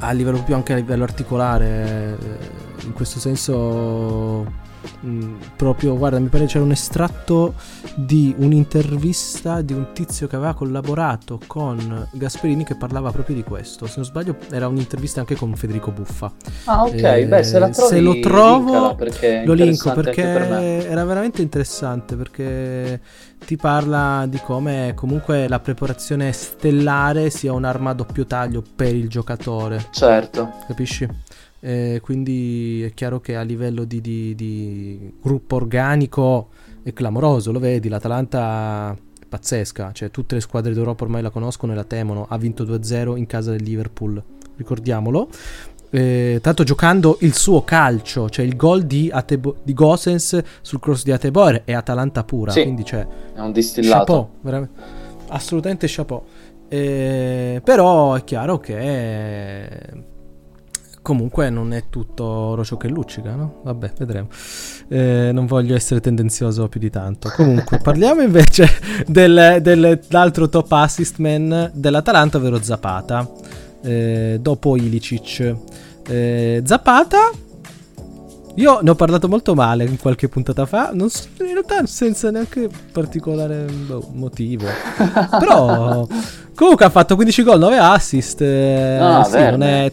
[0.00, 2.18] a livello più anche a livello articolare.
[2.18, 4.66] Eh, in questo senso
[5.06, 7.54] Mm, proprio, guarda, mi pare c'era un estratto
[7.94, 13.86] di un'intervista di un tizio che aveva collaborato con Gasperini che parlava proprio di questo.
[13.86, 16.32] Se non sbaglio, era un'intervista anche con Federico Buffa.
[16.64, 18.96] Ah, ok, eh, beh, se la trovi, se lo trovo,
[19.44, 20.52] lo linko perché per
[20.88, 23.00] era veramente interessante perché
[23.44, 29.08] ti parla di come comunque la preparazione stellare sia un'arma a doppio taglio per il
[29.08, 29.86] giocatore.
[29.90, 30.52] Certo.
[30.66, 31.08] Capisci?
[31.60, 36.50] Eh, quindi è chiaro che a livello di, di, di, gruppo organico
[36.82, 41.72] è clamoroso, lo vedi, l'Atalanta è pazzesca, cioè tutte le squadre d'Europa ormai la conoscono
[41.72, 44.22] e la temono, ha vinto 2-0 in casa del Liverpool,
[44.56, 45.28] ricordiamolo.
[45.90, 51.02] Eh, tanto giocando il suo calcio, cioè il gol di, Atebo- di Gosens sul cross
[51.02, 54.32] di Atebor è Atalanta pura, sì, quindi cioè, è un distillato.
[54.44, 54.68] Chapeau,
[55.28, 56.22] assolutamente chapeau.
[56.68, 60.06] Eh, però è chiaro che
[61.08, 63.60] comunque non è tutto rocio che luccica, no?
[63.64, 64.28] Vabbè, vedremo.
[64.88, 67.32] Eh, non voglio essere tendenzioso più di tanto.
[67.34, 68.68] Comunque, parliamo invece
[69.06, 73.26] del, del, dell'altro top assist man dell'Atalanta, ovvero Zapata.
[73.82, 75.56] Eh, dopo Ilicic.
[76.06, 77.30] Eh, Zapata
[78.56, 82.30] io ne ho parlato molto male in qualche puntata fa, non so, in realtà senza
[82.30, 84.66] neanche particolare boh, motivo.
[85.38, 86.06] Però
[86.54, 88.42] comunque ha fatto 15 gol, 9 assist.
[88.42, 89.90] Eh, no, sì, non è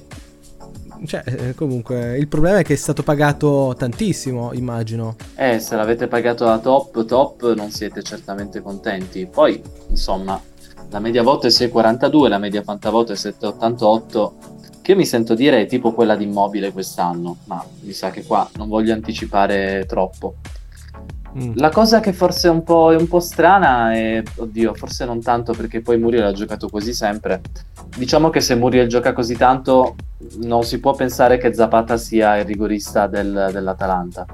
[1.06, 5.15] cioè, eh, comunque, il problema è che è stato pagato tantissimo, immagino.
[5.36, 9.26] Eh, se l'avete pagato a top, top, non siete certamente contenti.
[9.26, 10.39] Poi, insomma,
[10.89, 14.32] la media voto è 6,42, la media fantavoto è 7,88,
[14.82, 18.48] che mi sento dire è tipo quella di immobile quest'anno, ma mi sa che qua
[18.58, 20.36] non voglio anticipare troppo.
[21.38, 21.52] Mm.
[21.56, 25.21] La cosa che forse è un, po', è un po' strana è, oddio, forse non
[25.21, 27.41] tanto perché poi Muriel ha giocato così sempre.
[27.98, 29.95] Diciamo che se Muriel gioca così tanto,
[30.43, 34.26] non si può pensare che Zapata sia il rigorista del, dell'Atalanta.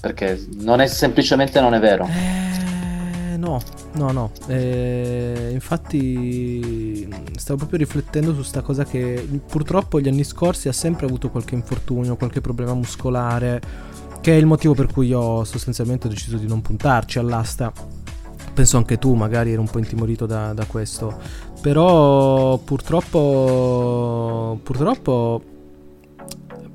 [0.00, 2.06] Perché non è, semplicemente non è vero.
[2.06, 3.60] Eh, no,
[3.92, 4.30] no, no.
[4.46, 11.04] Eh, infatti stavo proprio riflettendo su questa cosa che purtroppo gli anni scorsi ha sempre
[11.04, 13.90] avuto qualche infortunio, qualche problema muscolare
[14.22, 17.72] che è il motivo per cui io sostanzialmente ho deciso di non puntarci all'asta.
[18.54, 21.18] Penso anche tu magari eri un po' intimorito da, da questo.
[21.60, 23.18] Però purtroppo,
[24.62, 25.42] purtroppo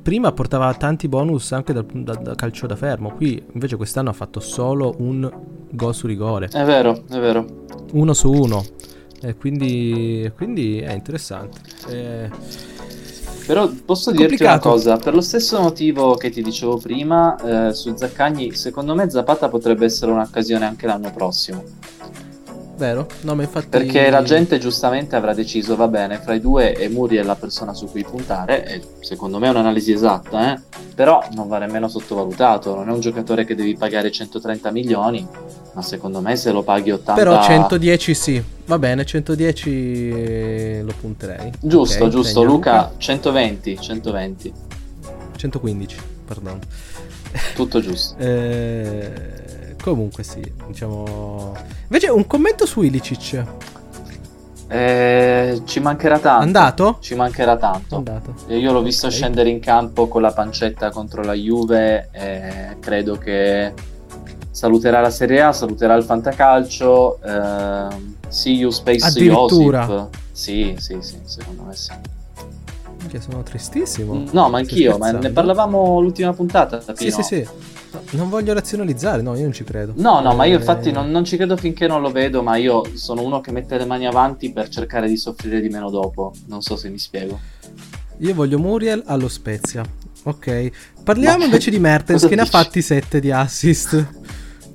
[0.01, 3.13] prima portava tanti bonus anche dal, da, da, calcio da fermo.
[3.13, 5.31] Qui invece quest'anno ha fatto solo un
[5.71, 6.49] gol su rigore.
[6.51, 7.65] È vero, è vero.
[7.93, 8.61] Uno su uno.
[9.21, 11.59] E quindi, quindi è interessante.
[11.87, 12.29] E
[13.47, 14.67] però posso dirti Complicato.
[14.67, 19.09] una cosa, per lo stesso motivo che ti dicevo prima, eh, su Zaccagni, secondo me
[19.09, 21.63] Zapata potrebbe essere un'occasione anche l'anno prossimo.
[22.75, 23.07] Vero?
[23.21, 23.69] No, ma infatti...
[23.69, 27.35] Perché la gente giustamente avrà deciso, va bene, fra i due e Muri è la
[27.35, 30.61] persona su cui puntare, e secondo me è un'analisi esatta, eh?
[30.93, 35.25] però non va nemmeno sottovalutato, non è un giocatore che devi pagare 130 milioni,
[35.77, 37.13] Ma secondo me se lo paghi 80...
[37.13, 41.51] Però 110 sì, va bene, 110 lo punterei.
[41.61, 44.53] Giusto, okay, giusto, Luca, 120, 120.
[45.35, 46.57] 115, perdono.
[47.53, 48.15] Tutto giusto.
[48.17, 51.53] eh, comunque sì, diciamo...
[51.83, 53.45] Invece un commento su Ilicic.
[54.69, 56.43] Eh, ci mancherà tanto.
[56.43, 56.97] Andato?
[57.01, 57.97] Ci mancherà tanto.
[57.97, 58.33] Andato.
[58.47, 59.17] Io l'ho visto okay.
[59.19, 63.73] scendere in campo con la pancetta contro la Juve e credo che
[64.57, 67.19] saluterà la Serie A, saluterà il fantacalcio.
[67.21, 67.87] Eh,
[68.27, 69.85] see you Space Addirittura.
[69.85, 70.17] Josip.
[70.31, 71.93] Sì, sì, sì, secondo me sì.
[73.07, 74.23] Che sono tristissimo.
[74.31, 76.81] No, ma anch'io, ma ne parlavamo l'ultima puntata.
[76.95, 77.47] Sì, sì, sì.
[78.11, 79.93] Non voglio razionalizzare, no, io non ci credo.
[79.95, 80.35] No, no, eh...
[80.35, 83.21] ma io eh, infatti non, non, ci credo finché non lo vedo, ma io sono
[83.21, 86.33] uno che mette le mani avanti per cercare di soffrire di meno dopo.
[86.47, 87.39] Non so se mi spiego.
[88.17, 89.85] Io voglio Muriel allo Spezia.
[90.23, 90.71] Ok.
[91.03, 91.45] Parliamo ma...
[91.45, 92.39] invece di Mertens che dici?
[92.39, 94.25] ne ha fatti 7 di assist.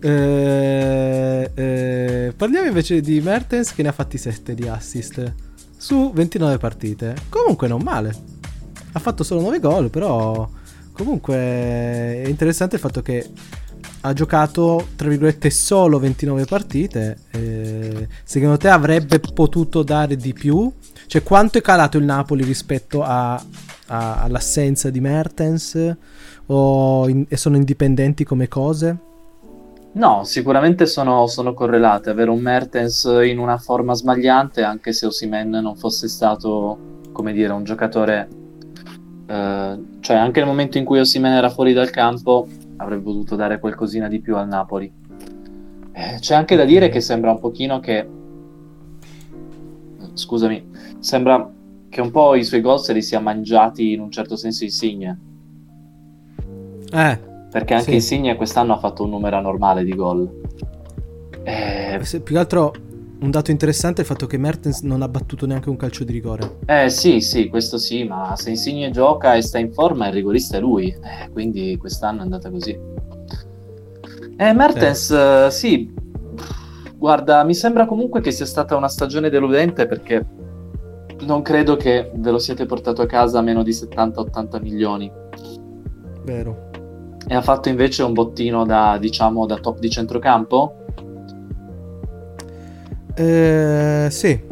[0.03, 5.35] Eh, eh, parliamo invece di Mertens che ne ha fatti 7 di assist
[5.77, 7.15] su 29 partite.
[7.29, 8.15] Comunque non male.
[8.93, 10.49] Ha fatto solo 9 gol, però
[10.93, 13.27] Comunque è interessante il fatto che
[14.03, 17.19] ha giocato, tra virgolette, solo 29 partite.
[17.31, 20.71] Eh, secondo te avrebbe potuto dare di più?
[21.07, 23.35] Cioè, quanto è calato il Napoli rispetto a,
[23.87, 25.97] a, all'assenza di Mertens?
[26.47, 28.97] O in, sono indipendenti come cose?
[29.95, 32.11] No, sicuramente sono, sono, correlate.
[32.11, 37.53] Avere un Mertens in una forma sbagliante, anche se Osimen non fosse stato, come dire,
[37.53, 38.29] un giocatore
[39.33, 43.59] eh, cioè anche nel momento in cui Osimene era fuori dal campo avrebbe potuto dare
[43.59, 44.93] qualcosina di più al Napoli.
[45.93, 48.07] Eh, c'è anche da dire che sembra un pochino che
[50.13, 51.51] scusami, sembra
[51.89, 55.19] che un po' i suoi gol se li sia mangiati in un certo senso Insigne.
[56.93, 57.95] Eh, perché anche sì.
[57.97, 60.27] Insigne quest'anno ha fatto un numero anormale di gol.
[61.43, 62.73] Eh, più che altro
[63.21, 66.13] un dato interessante è il fatto che Mertens non ha battuto neanche un calcio di
[66.13, 66.61] rigore.
[66.65, 70.57] Eh sì, sì, questo sì, ma se Insigne gioca e sta in forma il rigorista
[70.57, 72.77] è lui, eh, quindi quest'anno è andata così.
[74.39, 75.49] Eh, Mertens, eh.
[75.51, 75.93] sì,
[76.97, 80.25] guarda, mi sembra comunque che sia stata una stagione deludente perché
[81.21, 85.13] non credo che ve lo siate portato a casa a meno di 70-80 milioni.
[86.25, 86.71] Vero.
[87.29, 90.77] E ha fatto invece un bottino da, diciamo, da top di centrocampo?
[93.15, 94.51] Eh, sì.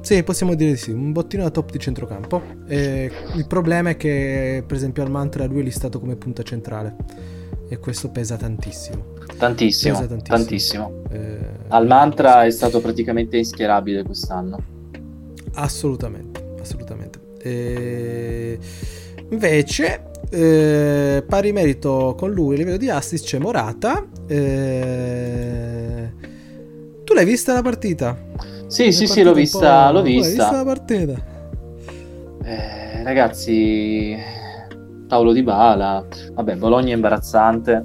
[0.00, 0.90] Sì, possiamo dire di sì.
[0.90, 2.42] Un bottino da top di centrocampo.
[2.66, 6.96] Eh, il problema è che, per esempio, al Mantra lui è listato come punta centrale.
[7.68, 9.04] E questo pesa tantissimo.
[9.38, 9.94] Tantissimo.
[9.94, 10.36] Pesa tantissimo.
[10.36, 11.02] tantissimo.
[11.10, 11.38] Eh,
[11.68, 14.58] al Mantra è stato praticamente inschierabile quest'anno.
[15.54, 16.54] Assolutamente.
[16.60, 17.20] Assolutamente.
[17.40, 18.58] Eh,
[19.30, 24.04] invece, eh, pari merito con lui a livello di assist c'è Morata.
[24.26, 25.02] Eh
[27.12, 28.16] tu l'hai vista la partita?
[28.68, 30.28] Sì, sì, sì, l'ho vista, l'ho vista.
[30.28, 31.14] L'hai vista la partita?
[32.42, 34.16] Eh, ragazzi,
[35.08, 37.84] Paolo Di Bala, vabbè, Bologna è imbarazzante.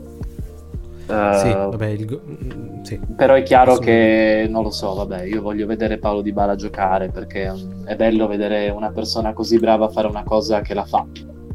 [1.08, 2.22] Uh, sì, vabbè, il...
[2.26, 6.32] Mm, sì, però è chiaro che non lo so, vabbè, io voglio vedere Paolo Di
[6.32, 10.86] Bala giocare perché è bello vedere una persona così brava fare una cosa che la
[10.86, 11.06] fa.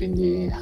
[0.03, 0.53] Quindi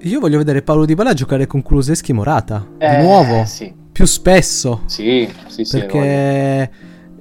[0.00, 3.44] io voglio vedere Paolo Di Bala giocare con Kuluseschi Morata eh, di nuovo.
[3.44, 4.82] Sì più spesso.
[4.86, 5.78] Sì, sì, sì.
[5.78, 6.70] Perché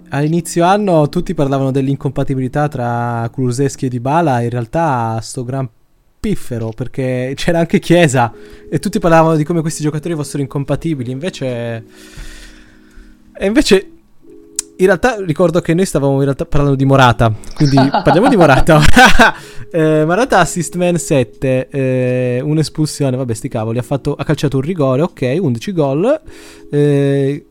[0.10, 5.70] all'inizio anno tutti parlavano dell'incompatibilità tra Kuluseschi e Dybala, in realtà sto gran
[6.20, 8.34] piffero perché c'era anche Chiesa
[8.68, 11.86] e tutti parlavano di come questi giocatori fossero incompatibili, invece
[13.36, 13.92] e invece
[14.76, 18.82] in realtà ricordo che noi stavamo in realtà parlando di Morata, quindi parliamo di Morata.
[19.76, 24.62] Eh, Morata assist man 7, eh, un'espulsione, vabbè sti cavoli, ha, fatto, ha calciato un
[24.62, 26.22] rigore, ok, 11 gol.
[26.70, 27.46] Eh,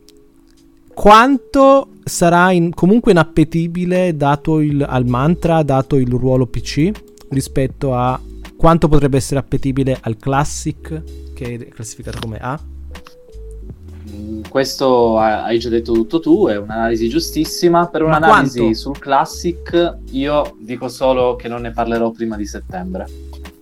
[0.95, 6.93] quanto sarà in, comunque inappetibile dato il, al mantra, dato il ruolo PC,
[7.31, 8.20] rispetto a
[8.57, 11.03] quanto potrebbe essere appetibile al Classic,
[11.35, 12.57] che è classificato come A?
[14.49, 17.87] Questo hai già detto tutto tu, è un'analisi giustissima.
[17.89, 23.07] Per un'analisi sul Classic io dico solo che non ne parlerò prima di settembre.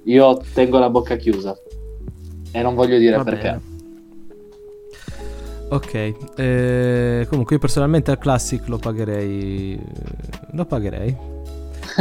[0.05, 1.57] Io tengo la bocca chiusa
[2.51, 3.42] e non voglio dire Va perché.
[3.42, 3.68] Bene.
[5.68, 9.78] Ok, eh, comunque io personalmente al Classic lo pagherei.
[10.53, 11.38] Lo pagherei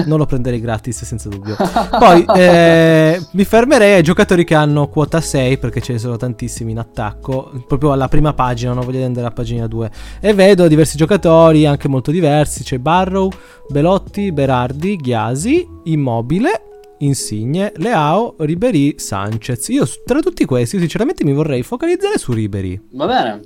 [0.06, 1.56] non lo prenderei gratis senza dubbio.
[1.98, 6.72] Poi eh, mi fermerei ai giocatori che hanno quota 6 perché ce ne sono tantissimi
[6.72, 9.92] in attacco, proprio alla prima pagina, non voglio andare alla pagina 2.
[10.20, 13.30] E vedo diversi giocatori anche molto diversi, c'è Barrow,
[13.68, 16.64] Belotti, Berardi, Ghiasi, Immobile,
[17.00, 19.70] Insigne, Leao, Ribery, Sanchez.
[19.70, 22.80] Io tra tutti questi sinceramente mi vorrei focalizzare su Ribery.
[22.92, 23.42] Va bene.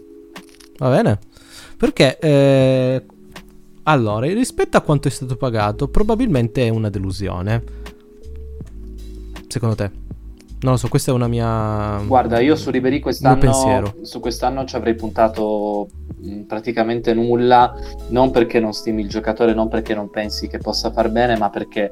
[0.77, 1.19] Va bene?
[1.77, 3.05] Perché eh,
[3.83, 7.63] allora, rispetto a quanto è stato pagato, probabilmente è una delusione.
[9.47, 9.91] Secondo te?
[10.61, 12.01] Non lo so, questa è una mia.
[12.05, 15.89] Guarda, io su Ribery quest'anno, su quest'anno ci avrei puntato
[16.47, 17.75] praticamente nulla.
[18.09, 21.49] Non perché non stimi il giocatore, non perché non pensi che possa far bene, ma
[21.49, 21.91] perché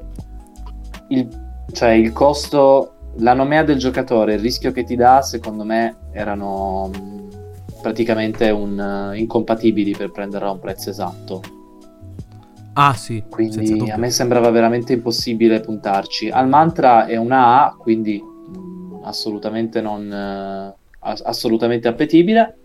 [1.09, 1.27] il,
[1.73, 6.89] cioè, il costo, la nomea del giocatore, il rischio che ti dà, secondo me, erano
[7.81, 11.41] praticamente un, incompatibili per prenderlo a un prezzo esatto.
[12.73, 13.23] Ah sì.
[13.29, 16.29] Quindi a me sembrava veramente impossibile puntarci.
[16.29, 22.57] Al mantra è una A, quindi mh, assolutamente non uh, assolutamente appetibile.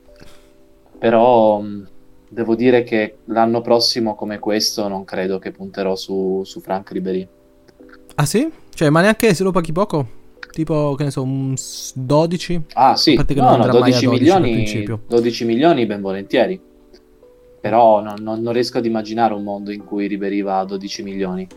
[0.99, 1.89] Però mh,
[2.29, 7.29] devo dire che l'anno prossimo come questo non credo che punterò su, su Frank Ribery.
[8.15, 8.51] Ah sì?
[8.73, 10.25] Cioè, ma neanche se lo paghi poco?
[10.53, 11.55] Tipo, che ne so, un
[11.95, 12.63] 12?
[12.75, 16.59] Ah sì, no, no, 12, 12 milioni, 12 milioni ben volentieri
[17.67, 21.03] però non, non, non, riesco ad immaginare un mondo in cui Ribery va a 12
[21.03, 21.49] milioni.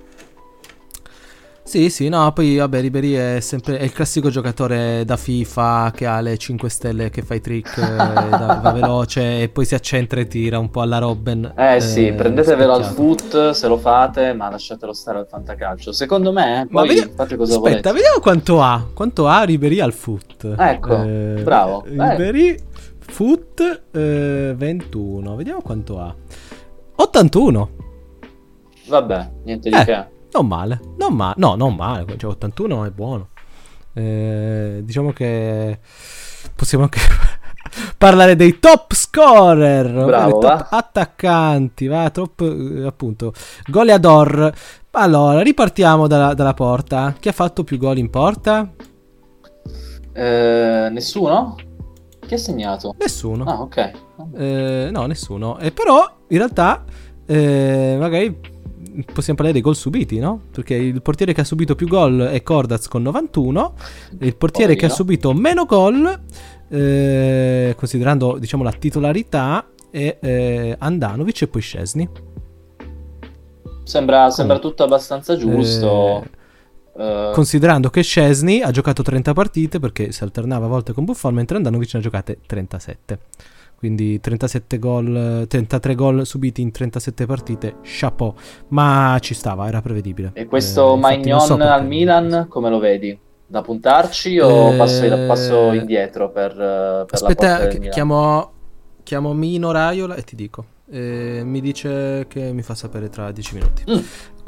[1.69, 6.07] Sì, sì, no, poi vabbè, Ribery è sempre è il classico giocatore da FIFA che
[6.07, 10.19] ha le 5 stelle che fa i trick, eh, va veloce e poi si accentra
[10.19, 11.53] e tira un po' alla Robben.
[11.55, 15.91] Eh, eh sì, prendetevelo al foot se lo fate, ma lasciatelo stare al fantacalcio.
[15.91, 17.91] Secondo me, poi vediamo, fate cosa aspetta, volete.
[17.91, 20.55] vediamo quanto ha, quanto ha Ribery al foot.
[20.57, 21.83] Ecco, eh, bravo.
[21.85, 22.67] Ribery...
[23.09, 25.35] Foot eh, 21.
[25.35, 26.15] Vediamo quanto ha.
[26.95, 27.69] 81.
[28.87, 30.05] Vabbè, niente di eh, che.
[30.31, 30.79] Non male.
[30.97, 31.35] Non male.
[31.37, 32.05] No, non male.
[32.17, 33.29] Cioè, 81 è buono.
[33.93, 35.79] Eh, diciamo che
[36.55, 36.99] possiamo anche
[37.97, 40.67] parlare dei top scorer, Bravo, top va.
[40.69, 43.33] attaccanti, va, top, eh, appunto,
[43.67, 44.53] goleador.
[44.91, 47.15] Allora, ripartiamo dalla, dalla, porta.
[47.19, 48.71] Chi ha fatto più gol in porta?
[50.13, 51.55] Eh, nessuno?
[52.29, 52.93] Chi ha segnato?
[52.99, 53.43] Nessuno.
[53.45, 53.91] Ah, ok.
[54.35, 55.57] Eh, no, nessuno.
[55.57, 56.85] E però, in realtà,
[57.25, 58.39] eh, magari
[59.11, 60.41] possiamo parlare dei gol subiti, no?
[60.51, 63.73] Perché il portiere che ha subito più gol è Cordaz con 91,
[64.19, 66.19] il portiere che ha subito meno gol,
[66.67, 72.07] eh, considerando diciamo la titolarità, è eh, Andanovic e poi Scesni.
[73.85, 76.21] Sembra, sembra tutto abbastanza giusto.
[76.21, 76.37] Eh,
[76.93, 77.31] Uh...
[77.33, 81.57] Considerando che Scesni ha giocato 30 partite perché si alternava a volte con Buffon, mentre
[81.57, 83.19] Andanovic ne ha giocate 37.
[83.79, 88.35] Quindi 37 gol, 33 gol subiti in 37 partite, chapeau.
[88.69, 90.31] Ma ci stava, era prevedibile.
[90.33, 93.17] E questo eh, Magnon so al Milan, come lo vedi?
[93.47, 94.75] Da puntarci o eh...
[94.75, 98.51] passo, passo, indietro per, per Aspetta, chiamo,
[99.03, 100.65] chiamo Mino Raiola e ti dico.
[100.91, 103.83] Eh, mi dice che mi fa sapere tra 10 minuti.
[103.89, 103.99] Mm.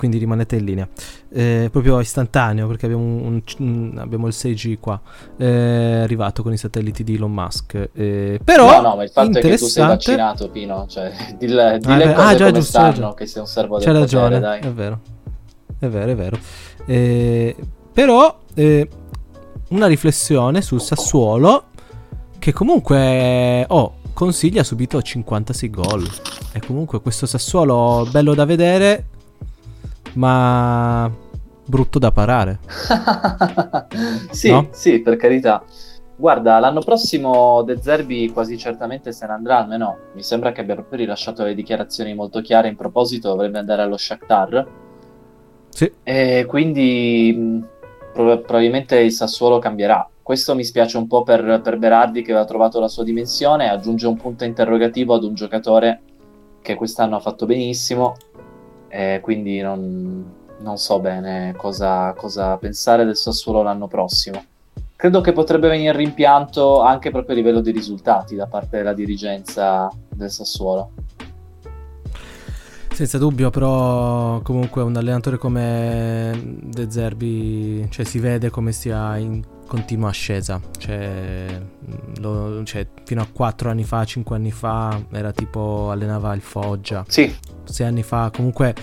[0.01, 0.87] Quindi rimanete in linea.
[1.31, 4.99] Eh, proprio istantaneo perché abbiamo, un, un, abbiamo, il 6G qua.
[5.37, 7.89] Eh, arrivato con i satelliti di Elon Musk.
[7.93, 8.81] Eh, però.
[8.81, 10.87] No, no, ma il fatto è che tu sei vaccinato, Pino.
[10.87, 14.39] Cioè, dille, dille ah, ah, già, giusto, stanno, che sei un servo del C'è ragione,
[14.39, 14.59] dai.
[14.61, 14.99] È vero.
[15.77, 16.39] È vero, è vero.
[16.87, 17.55] Eh,
[17.93, 18.89] però, eh,
[19.69, 21.65] una riflessione sul Sassuolo.
[22.39, 23.65] Che comunque.
[23.67, 26.09] Oh, Consiglia ha subito 56 gol.
[26.53, 29.05] E comunque questo Sassuolo bello da vedere,
[30.13, 31.11] ma
[31.65, 32.59] brutto da parare.
[34.31, 34.67] sì, no?
[34.71, 35.63] sì, per carità.
[36.15, 40.75] Guarda, l'anno prossimo De Zerbi quasi certamente se ne andrà, almeno mi sembra che abbia
[40.75, 44.67] proprio rilasciato le dichiarazioni molto chiare in proposito, dovrebbe andare allo Shakhtar.
[45.69, 45.91] Sì.
[46.03, 47.63] E quindi
[48.13, 50.07] probabilmente il Sassuolo cambierà.
[50.21, 54.05] Questo mi spiace un po' per, per Berardi che aveva trovato la sua dimensione, aggiunge
[54.05, 56.01] un punto interrogativo ad un giocatore
[56.61, 58.15] che quest'anno ha fatto benissimo,
[58.91, 60.23] e quindi non,
[60.59, 64.43] non so bene cosa, cosa, pensare del Sassuolo l'anno prossimo.
[64.95, 69.89] Credo che potrebbe venire rimpianto anche proprio a livello di risultati da parte della dirigenza
[70.09, 70.91] del Sassuolo.
[72.93, 79.41] Senza dubbio, però comunque un allenatore come De Zerbi cioè, si vede come sia in
[79.65, 80.59] continua ascesa.
[80.77, 81.61] Cioè,
[82.19, 87.03] lo, cioè, fino a 4 anni fa, 5 anni fa, era tipo allenava il Foggia.
[87.07, 87.33] Sì.
[87.63, 88.75] 6 anni fa, comunque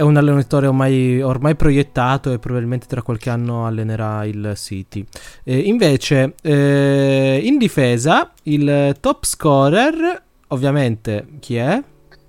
[0.00, 5.04] è un allenatore ormai, ormai, proiettato e probabilmente tra qualche anno allenerà il City.
[5.44, 11.82] Eh, invece, eh, in difesa, il top scorer, ovviamente, chi è?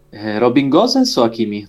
[0.09, 1.65] Eh, Robin Gosens o Hakimi?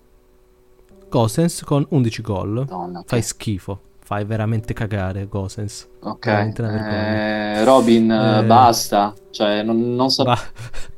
[1.08, 2.64] Gosens con 11 gol.
[2.64, 3.80] Donna, Fai schifo.
[4.12, 5.88] Fai veramente cagare Gosens.
[6.02, 6.26] Ok.
[6.26, 8.44] Eh, Robin, eh...
[8.44, 9.14] basta.
[9.30, 10.24] Cioè, non, non so...
[10.24, 10.38] Ba-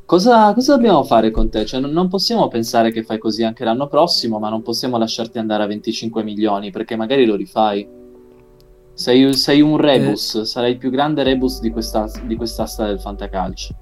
[0.05, 1.65] cosa, cosa, dobbiamo fare con te?
[1.65, 5.39] Cioè, non, non, possiamo pensare che fai così anche l'anno prossimo, ma non possiamo lasciarti
[5.39, 7.89] andare a 25 milioni, perché magari lo rifai.
[8.95, 10.45] Sei, sei un rebus, eh...
[10.45, 13.77] sarai il più grande rebus di, questa, di quest'asta del fantacalcio.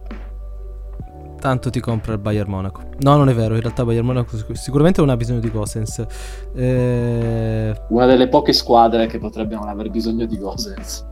[1.42, 2.82] Tanto ti compra il Bayern Monaco.
[3.00, 6.06] No, non è vero, in realtà Bayern Monaco sicuramente non ha bisogno di Gosens.
[6.54, 7.74] Eh...
[7.88, 11.04] Una delle poche squadre che potrebbero aver bisogno di Gosens.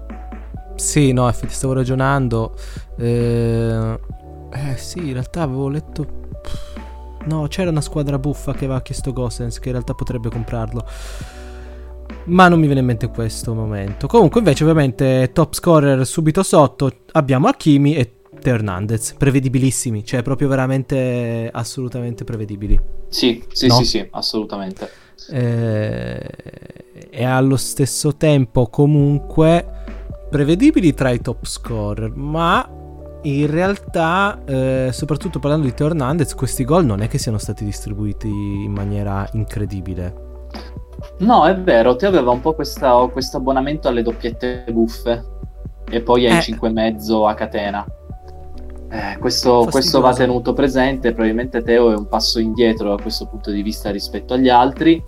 [0.77, 2.55] Sì, no, effettivamente stavo ragionando.
[2.97, 3.99] Eh...
[4.53, 6.07] eh sì, in realtà avevo letto...
[7.25, 10.87] No, c'era una squadra buffa che aveva chiesto Gosens che in realtà potrebbe comprarlo.
[12.27, 14.07] Ma non mi viene in mente questo momento.
[14.07, 19.15] Comunque, invece, ovviamente, top scorer subito sotto abbiamo Hakimi e Teo Hernandez.
[19.15, 22.79] Prevedibilissimi, cioè proprio veramente assolutamente prevedibili.
[23.09, 23.75] Sì, sì, no?
[23.75, 24.91] sì, sì, assolutamente.
[25.31, 26.31] Eh,
[27.11, 29.67] e allo stesso tempo, comunque,
[30.31, 32.69] prevedibili tra i top scorer, ma
[33.23, 37.65] in realtà, eh, soprattutto parlando di Teo Hernandez, questi gol non è che siano stati
[37.65, 40.29] distribuiti in maniera incredibile.
[41.19, 45.25] No, è vero, te aveva un po' questo abbonamento alle doppiette buffe
[45.91, 46.69] e poi ai eh.
[46.71, 47.85] mezzo a catena.
[48.93, 53.53] Eh, questo, questo, va tenuto presente, probabilmente Teo è un passo indietro da questo punto
[53.53, 55.01] di vista rispetto agli altri,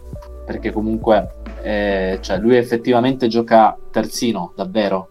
[0.47, 5.09] perché comunque eh, cioè lui effettivamente gioca terzino, davvero.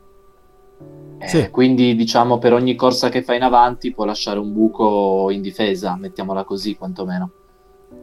[1.18, 1.50] Eh, sì.
[1.50, 5.98] Quindi diciamo per ogni corsa che fa in avanti può lasciare un buco in difesa,
[5.98, 7.32] mettiamola così quantomeno.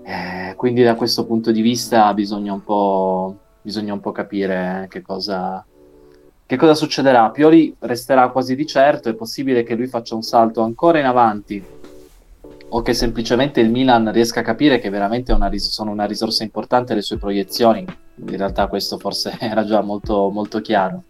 [0.05, 5.03] Eh, quindi da questo punto di vista bisogna un po', bisogna un po capire che
[5.03, 5.65] cosa,
[6.49, 7.29] che cosa succederà.
[7.29, 11.63] Pioli resterà quasi di certo, è possibile che lui faccia un salto ancora in avanti
[12.71, 16.45] o che semplicemente il Milan riesca a capire che veramente una ris- sono una risorsa
[16.45, 17.85] importante le sue proiezioni.
[18.15, 21.03] In realtà questo forse era già molto, molto chiaro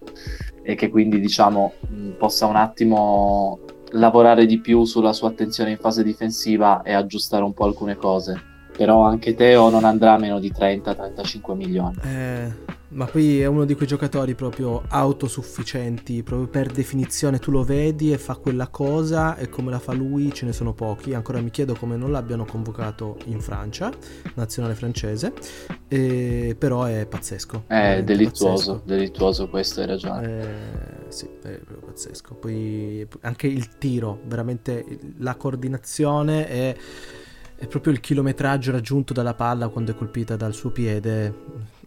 [0.60, 1.72] e che quindi diciamo
[2.18, 3.60] possa un attimo
[3.92, 8.42] lavorare di più sulla sua attenzione in fase difensiva e aggiustare un po' alcune cose
[8.76, 11.96] però anche Teo non andrà a meno di 30-35 milioni.
[12.04, 17.62] Eh, ma poi è uno di quei giocatori proprio autosufficienti, proprio per definizione tu lo
[17.62, 21.40] vedi e fa quella cosa e come la fa lui ce ne sono pochi, ancora
[21.40, 23.92] mi chiedo come non l'abbiano convocato in Francia,
[24.34, 25.34] nazionale francese,
[25.88, 27.64] eh, però è pazzesco.
[27.66, 28.82] È delittuoso, pazzesco.
[28.84, 30.40] delittuoso questo, hai ragione.
[30.40, 32.34] Eh, sì, è proprio pazzesco.
[32.34, 36.76] Poi anche il tiro, veramente la coordinazione è
[37.60, 41.34] è proprio il chilometraggio raggiunto dalla palla quando è colpita dal suo piede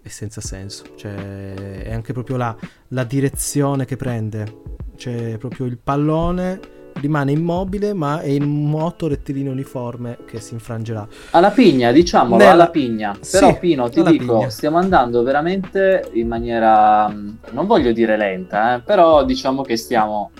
[0.02, 0.84] è senza senso.
[0.95, 2.56] Cioè, è anche proprio la,
[2.89, 4.60] la direzione che prende.
[4.95, 6.60] Cioè, proprio il pallone
[6.95, 11.08] rimane immobile, ma è in un moto rettilineo uniforme che si infrangerà.
[11.32, 12.52] Alla pigna, diciamolo, Nella...
[12.52, 13.18] alla pigna.
[13.32, 14.49] Però, sì, Pino, ti dico, pigna.
[14.49, 20.32] stiamo andando veramente in maniera, non voglio dire lenta, eh, però diciamo che stiamo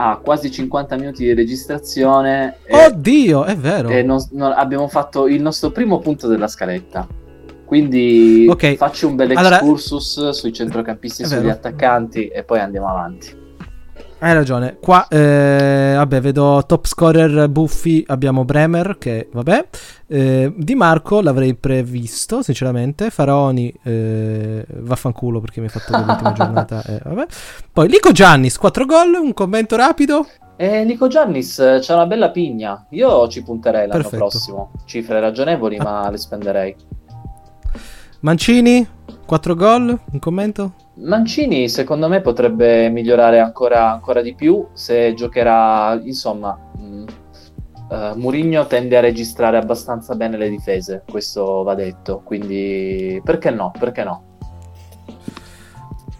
[0.00, 2.58] ha quasi 50 minuti di registrazione.
[2.68, 3.88] Oddio, è vero.
[3.88, 7.06] E non, non, abbiamo fatto il nostro primo punto della scaletta.
[7.68, 8.76] Quindi okay.
[8.76, 13.46] faccio un bel excursus allora, sui centrocampisti e sugli attaccanti e poi andiamo avanti.
[14.20, 14.78] Hai ragione.
[14.80, 18.02] Qua, eh, vabbè, vedo top scorer buffi.
[18.06, 19.66] Abbiamo Bremer, che vabbè.
[20.06, 23.10] Eh, di Marco l'avrei previsto, sinceramente.
[23.10, 26.82] Faraoni, eh, vaffanculo perché mi ha fatto l'ultima giornata.
[26.84, 27.26] Eh, vabbè.
[27.70, 29.12] Poi Lico Giannis, 4 gol.
[29.12, 30.26] Un commento rapido.
[30.56, 32.86] Eh, Nico Giannis eh, c'è una bella pigna.
[32.90, 34.16] Io ci punterei l'anno Perfetto.
[34.16, 34.72] prossimo.
[34.86, 35.84] Cifre ragionevoli, ah.
[35.84, 36.74] ma le spenderei.
[38.20, 38.84] Mancini,
[39.26, 40.00] 4 gol.
[40.10, 40.72] Un commento?
[40.94, 47.04] Mancini secondo me potrebbe migliorare ancora, ancora di più se giocherà, insomma, mh,
[47.90, 53.70] uh, Murigno tende a registrare abbastanza bene le difese, questo va detto, quindi perché no,
[53.78, 54.27] perché no?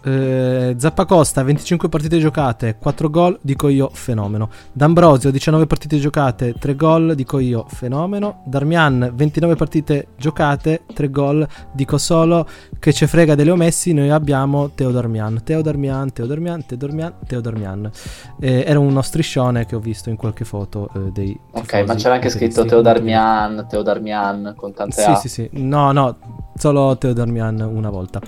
[0.01, 4.49] Eh, Zappacosta 25 partite giocate, 4 gol, dico io fenomeno.
[4.71, 8.41] D'Ambrosio 19 partite giocate, 3 gol, dico io fenomeno.
[8.45, 12.47] Darmian 29 partite giocate, 3 gol, dico solo
[12.79, 15.41] che ce frega delle omessi, noi abbiamo Teo Darmian.
[15.43, 17.91] Teo Darmian, Teo Darmian, Teo Darmian, Teo Darmian.
[18.39, 22.15] Eh, era uno striscione che ho visto in qualche foto eh, dei Ok, ma c'era
[22.15, 25.15] anche scritto Teo Darmian, Teo Darmian con tante Sì, A.
[25.15, 25.49] sì, sì.
[25.53, 26.17] No, no,
[26.55, 28.21] solo Teo Darmian una volta.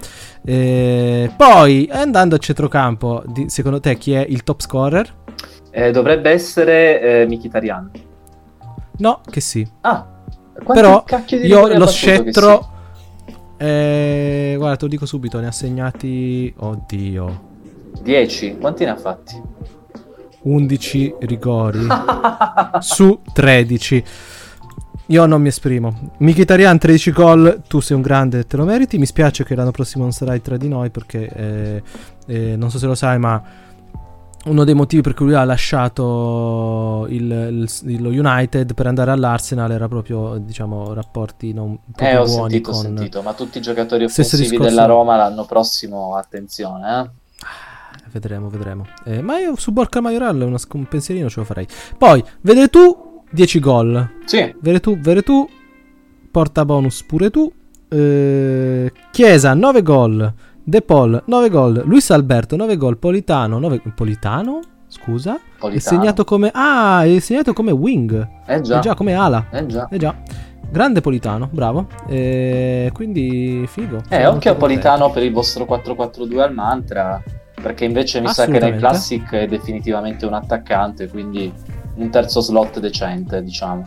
[0.43, 5.13] Eh, poi, andando a centrocampo, di, secondo te chi è il top scorer?
[5.69, 7.91] Eh, dovrebbe essere eh, Mkhitaryan.
[8.97, 9.67] No, che sì.
[9.81, 10.07] Ah,
[10.65, 12.69] però io lo scettro...
[13.57, 16.51] Eh, guarda, te lo dico subito, ne ha segnati...
[16.57, 17.49] Oddio.
[18.01, 19.39] 10, quanti ne ha fatti?
[20.41, 21.85] 11 rigori
[22.79, 24.03] su 13.
[25.11, 26.13] Io non mi esprimo.
[26.19, 28.97] Mkhitaryan 13 gol, tu sei un grande, te lo meriti.
[28.97, 31.83] Mi spiace che l'anno prossimo non sarai tra di noi perché eh,
[32.27, 33.43] eh, non so se lo sai, ma
[34.45, 39.69] uno dei motivi per cui lui ha lasciato il, il, lo United per andare all'Arsenal
[39.71, 42.79] era proprio, diciamo, rapporti non proprio eh, ho buoni sentito, con...
[42.79, 44.69] ho sentito, ma tutti i giocatori offensivi discorso...
[44.69, 47.09] della Roma l'anno prossimo, attenzione, eh.
[48.11, 48.85] Vedremo, vedremo.
[49.03, 51.67] Eh, ma io su Borca Majoral un pensierino ce lo farei.
[51.97, 54.09] Poi, vedere tu 10 gol.
[54.25, 54.53] Sì.
[54.59, 55.47] Veretù, Veretù,
[56.29, 57.51] porta bonus pure tu.
[57.87, 60.33] Eh, Chiesa 9 gol.
[60.63, 61.81] De Paul 9 gol.
[61.85, 62.97] Luis Alberto 9 gol.
[62.97, 64.59] Politano 9 Politano?
[64.87, 65.39] Scusa.
[65.57, 65.75] Politano.
[65.75, 68.27] È segnato come Ah, è segnato come wing.
[68.45, 68.79] Eh già.
[68.79, 69.47] È già come ala.
[69.51, 69.87] Eh già.
[69.89, 70.15] Eh già.
[70.69, 71.87] Grande Politano, bravo.
[72.07, 74.03] Eh, quindi figo.
[74.07, 77.21] Eh, occhio a Politano per il vostro 4-4-2 al mantra.
[77.61, 81.51] Perché invece mi sa che nel Classic è definitivamente un attaccante, quindi
[81.95, 83.85] un terzo slot decente, diciamo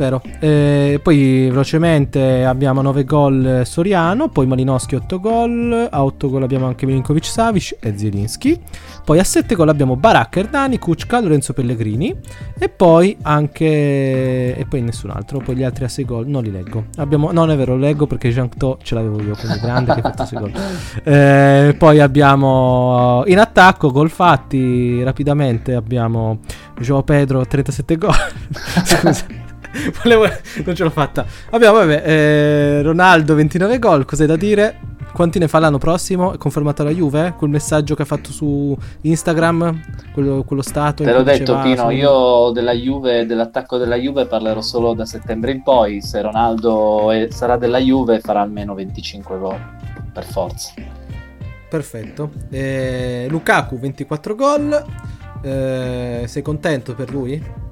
[0.00, 0.22] vero.
[0.40, 6.66] E poi velocemente abbiamo 9 gol Soriano, poi Malinowski 8 gol, a 8 gol abbiamo
[6.66, 8.58] anche Milinkovic Savic e Zielinski.
[9.04, 12.14] Poi a 7 gol abbiamo Barak Erdani, Kuczka, Lorenzo Pellegrini
[12.58, 16.50] e poi anche e poi nessun altro, poi gli altri a 6 gol non li
[16.50, 16.86] leggo.
[16.96, 20.02] Abbiamo non è vero, leggo perché Jean To ce l'avevo io, quindi grande che ha
[20.02, 20.52] fatto 6 gol.
[21.10, 26.40] Eh, poi abbiamo in attacco gol fatti rapidamente abbiamo
[26.78, 28.14] Joao Pedro 37 gol.
[28.84, 29.48] Scusa.
[30.02, 30.24] Volevo...
[30.64, 31.24] non ce l'ho fatta.
[31.50, 34.88] Abbiamo, vabbè, eh, Ronaldo 29 gol, cos'hai da dire?
[35.12, 36.32] Quanti ne fa l'anno prossimo?
[36.32, 37.34] È confermato la Juve?
[37.36, 39.80] Quel messaggio che ha fatto su Instagram?
[40.12, 41.02] Quello, quello stato?
[41.02, 41.90] Te l'ho detto Pino, su...
[41.90, 46.00] io della Juve, dell'attacco della Juve parlerò solo da settembre in poi.
[46.00, 49.58] Se Ronaldo è, sarà della Juve farà almeno 25 gol,
[50.12, 50.72] per forza.
[51.68, 52.30] Perfetto.
[52.48, 54.84] Eh, Lukaku 24 gol.
[55.42, 57.68] Eh, sei contento per lui?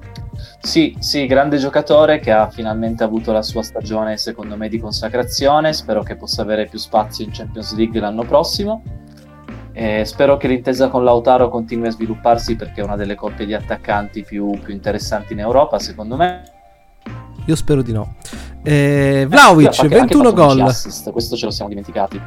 [0.61, 5.73] Sì, sì, grande giocatore che ha finalmente avuto la sua stagione, secondo me, di consacrazione.
[5.73, 8.83] Spero che possa avere più spazio in Champions League l'anno prossimo.
[9.71, 13.53] E spero che l'intesa con Lautaro continui a svilupparsi perché è una delle coppie di
[13.53, 16.43] attaccanti più, più interessanti in Europa, secondo me.
[17.45, 18.15] Io spero di no.
[18.61, 20.59] Eh, Vlaovic, eh, 21 gol.
[20.59, 22.21] Assist, questo ce lo siamo dimenticati.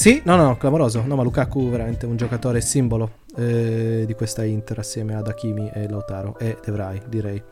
[0.00, 1.04] Sì, no, no, clamoroso.
[1.04, 5.70] No, ma Lukaku è veramente un giocatore simbolo eh, di questa Inter assieme ad Hakimi
[5.74, 7.42] e Lautaro e Devrai, direi.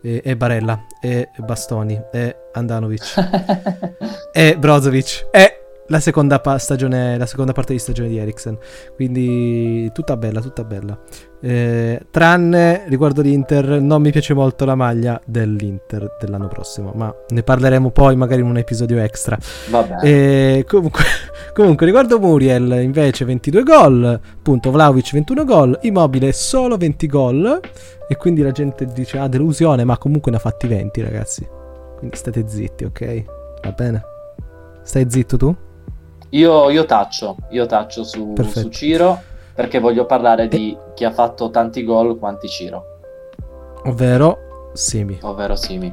[0.00, 3.12] E, e Barella, e Bastoni, e Andanovic,
[4.32, 5.55] e Brozovic, e
[5.88, 8.58] la seconda, pa- stagione, la seconda parte di stagione di Eriksen.
[8.94, 10.98] Quindi tutta bella, tutta bella.
[11.40, 17.42] Eh, tranne riguardo l'Inter, non mi piace molto la maglia dell'Inter dell'anno prossimo, ma ne
[17.42, 19.38] parleremo poi magari in un episodio extra.
[19.70, 19.96] Vabbè.
[20.02, 21.04] Eh, comunque,
[21.54, 27.60] comunque, riguardo Muriel, invece 22 gol, punto Vlaovic 21 gol, Immobile solo 20 gol.
[28.08, 31.46] E quindi la gente dice, ah, delusione, ma comunque ne ha fatti 20, ragazzi.
[31.98, 33.24] Quindi state zitti, ok?
[33.62, 34.02] Va bene?
[34.82, 35.56] Stai zitto tu?
[36.36, 39.22] Io, io taccio, io taccio su, su, Ciro
[39.54, 42.98] perché voglio parlare di chi ha fatto tanti gol quanti Ciro.
[43.84, 45.18] Ovvero Simi.
[45.22, 45.90] Ovvero Simi.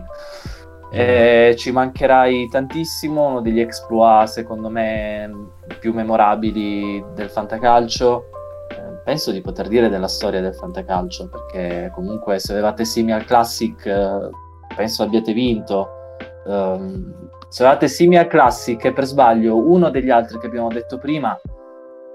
[0.92, 5.32] E ci mancherai tantissimo, uno degli exploit secondo me
[5.80, 8.26] più memorabili del fantacalcio.
[8.70, 13.24] Eh, penso di poter dire della storia del fantacalcio perché comunque se avevate Simi al
[13.24, 14.30] Classic eh,
[14.76, 16.02] penso abbiate vinto.
[16.46, 21.40] Um, se avevate Simia Classic e per sbaglio uno degli altri che abbiamo detto prima,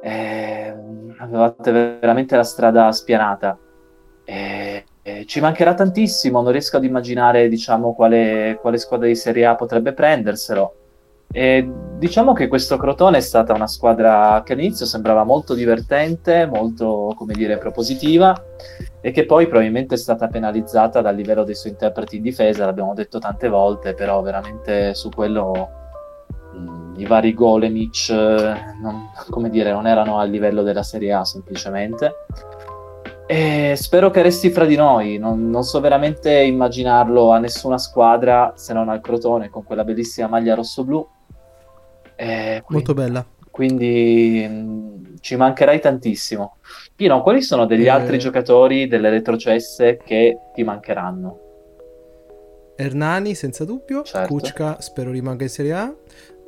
[0.03, 0.75] eh,
[1.17, 3.57] avevate veramente la strada spianata.
[4.25, 9.47] Eh, eh, ci mancherà tantissimo, non riesco ad immaginare diciamo, quale, quale squadra di Serie
[9.47, 10.75] A potrebbe prenderselo.
[11.31, 17.13] E diciamo che questo Crotone è stata una squadra che all'inizio sembrava molto divertente, molto,
[17.17, 18.35] come dire, propositiva
[19.01, 22.95] e che poi probabilmente è stata penalizzata dal livello dei suoi interpreti in difesa, l'abbiamo
[22.95, 25.69] detto tante volte, però veramente su quello
[26.57, 32.13] mm, i vari Golemic, non, come dire, non erano al livello della Serie A semplicemente.
[33.27, 38.55] E spero che resti fra di noi, non, non, so veramente immaginarlo a nessuna squadra
[38.57, 41.07] se non al Crotone con quella bellissima maglia rosso-blu
[42.21, 43.25] eh, Molto bella.
[43.49, 46.57] Quindi mh, mm, ci mancherai tantissimo.
[46.97, 47.91] Pino, quali sono degli eh...
[47.91, 51.39] altri giocatori delle retrocesse che ti mancheranno?
[52.75, 54.03] Hernani, senza dubbio.
[54.03, 54.27] Certo.
[54.27, 55.95] Kuczka, spero rimanga in Serie A.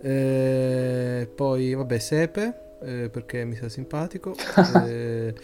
[0.02, 4.34] Eh, poi, vabbè, Sepe, eh, perché mi sa simpatico.
[4.86, 5.34] Eh,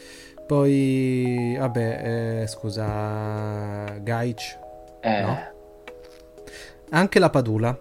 [0.47, 4.59] poi, vabbè, eh, scusa, Gaic.
[5.03, 5.55] No?
[6.91, 7.77] Anche la Padula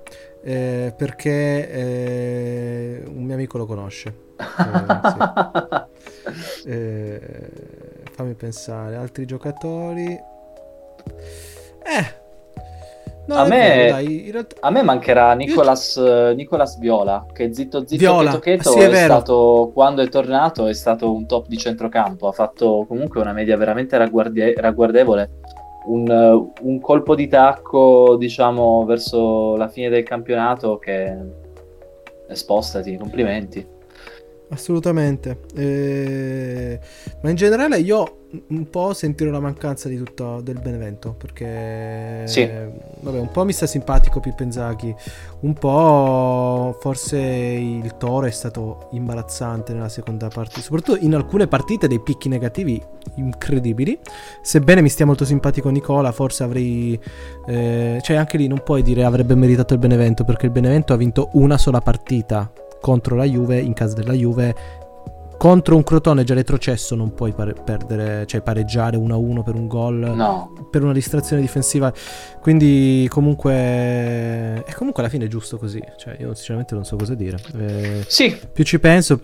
[0.45, 4.23] eh, perché eh, un mio amico lo conosce.
[6.27, 6.67] Eh, sì.
[6.67, 7.29] Eh,
[8.11, 10.07] fammi pensare, altri giocatori.
[11.83, 12.23] Eh.
[13.27, 14.55] No, a, me, vero, dai, realtà...
[14.61, 16.33] a me mancherà Nicolas, Io...
[16.33, 18.39] Nicolas Viola, che zitto zitto Viola.
[18.39, 22.27] Cheto, cheto sì, è, è stato, quando è tornato, è stato un top di centrocampo.
[22.27, 25.29] Ha fatto comunque una media veramente ragguardie- ragguardevole
[25.86, 31.17] un, un, colpo di tacco, diciamo, verso la fine del campionato che
[32.31, 33.74] spostati, complimenti.
[34.55, 35.41] Assolutamente.
[35.55, 36.79] Eh,
[37.21, 42.45] ma in generale io un po' sentire la mancanza di tutto del Benevento perché sì.
[42.99, 44.93] vabbè, un po' mi sta simpatico Pippenzaghi,
[45.41, 51.87] un po' forse il Toro è stato imbarazzante nella seconda parte, soprattutto in alcune partite
[51.87, 52.81] dei picchi negativi
[53.15, 53.97] incredibili.
[54.41, 56.99] Sebbene mi stia molto simpatico Nicola, forse avrei
[57.47, 60.97] eh, cioè anche lì non puoi dire avrebbe meritato il Benevento perché il Benevento ha
[60.97, 62.51] vinto una sola partita
[62.86, 64.53] contro la Juve in casa della Juve
[65.39, 69.95] contro un Crotone già retrocesso non puoi pare- perdere, cioè pareggiare 1-1 per un gol
[69.95, 70.67] no.
[70.69, 71.91] per una distrazione difensiva.
[72.39, 77.15] Quindi comunque e comunque alla fine è giusto così, cioè io sinceramente non so cosa
[77.15, 77.39] dire.
[77.57, 78.38] Eh, sì.
[78.53, 79.19] Più ci penso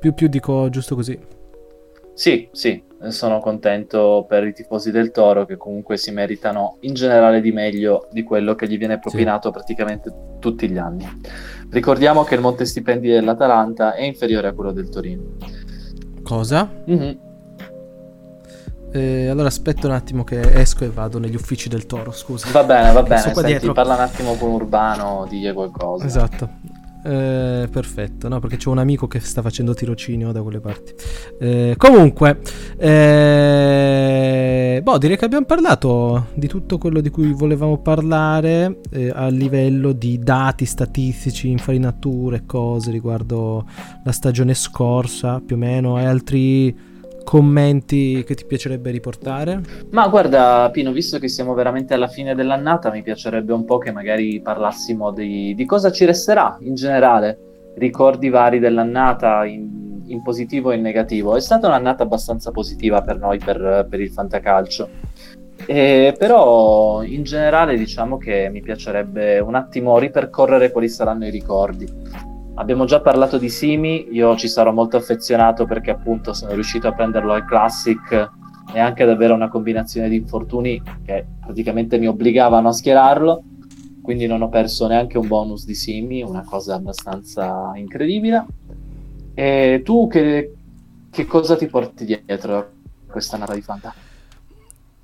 [0.00, 1.18] più, più dico giusto così.
[2.14, 7.42] Sì, sì, sono contento per i tifosi del Toro che comunque si meritano in generale
[7.42, 9.54] di meglio di quello che gli viene propinato sì.
[9.54, 11.06] praticamente tutti gli anni.
[11.72, 15.22] Ricordiamo che il monte stipendi dell'Atalanta è inferiore a quello del Torino.
[16.22, 16.70] Cosa?
[16.88, 17.16] Mm-hmm.
[18.92, 22.50] Eh, allora aspetta un attimo che esco e vado negli uffici del Toro, scusa.
[22.52, 26.04] Va bene, va bene, senti, parla un attimo con Urbano, digli qualcosa.
[26.04, 26.50] Esatto.
[27.04, 30.94] Eh, perfetto, no, perché c'è un amico che sta facendo tirocinio da quelle parti.
[31.40, 32.38] Eh, comunque,
[32.78, 39.26] eh, boh, direi che abbiamo parlato di tutto quello di cui volevamo parlare eh, a
[39.28, 43.66] livello di dati statistici, infarinature, cose riguardo
[44.04, 46.90] la stagione scorsa, più o meno, e altri
[47.22, 49.60] commenti che ti piacerebbe riportare?
[49.90, 53.92] Ma guarda, Pino, visto che siamo veramente alla fine dell'annata, mi piacerebbe un po' che
[53.92, 60.70] magari parlassimo di, di cosa ci resterà in generale, ricordi vari dell'annata in, in, positivo
[60.70, 61.36] e in negativo.
[61.36, 64.88] È stata un'annata abbastanza positiva per noi, per, per il fantacalcio.
[65.64, 72.31] E, però in generale diciamo che mi piacerebbe un attimo ripercorrere quali saranno i ricordi
[72.54, 76.92] Abbiamo già parlato di Simi, io ci sarò molto affezionato perché appunto sono riuscito a
[76.92, 78.30] prenderlo al Classic
[78.74, 83.42] e anche ad avere una combinazione di infortuni che praticamente mi obbligavano a schierarlo,
[84.02, 88.44] quindi non ho perso neanche un bonus di Simi, una cosa abbastanza incredibile.
[89.32, 90.52] E tu che,
[91.10, 92.70] che cosa ti porti dietro
[93.06, 93.94] questa nata di Fanta?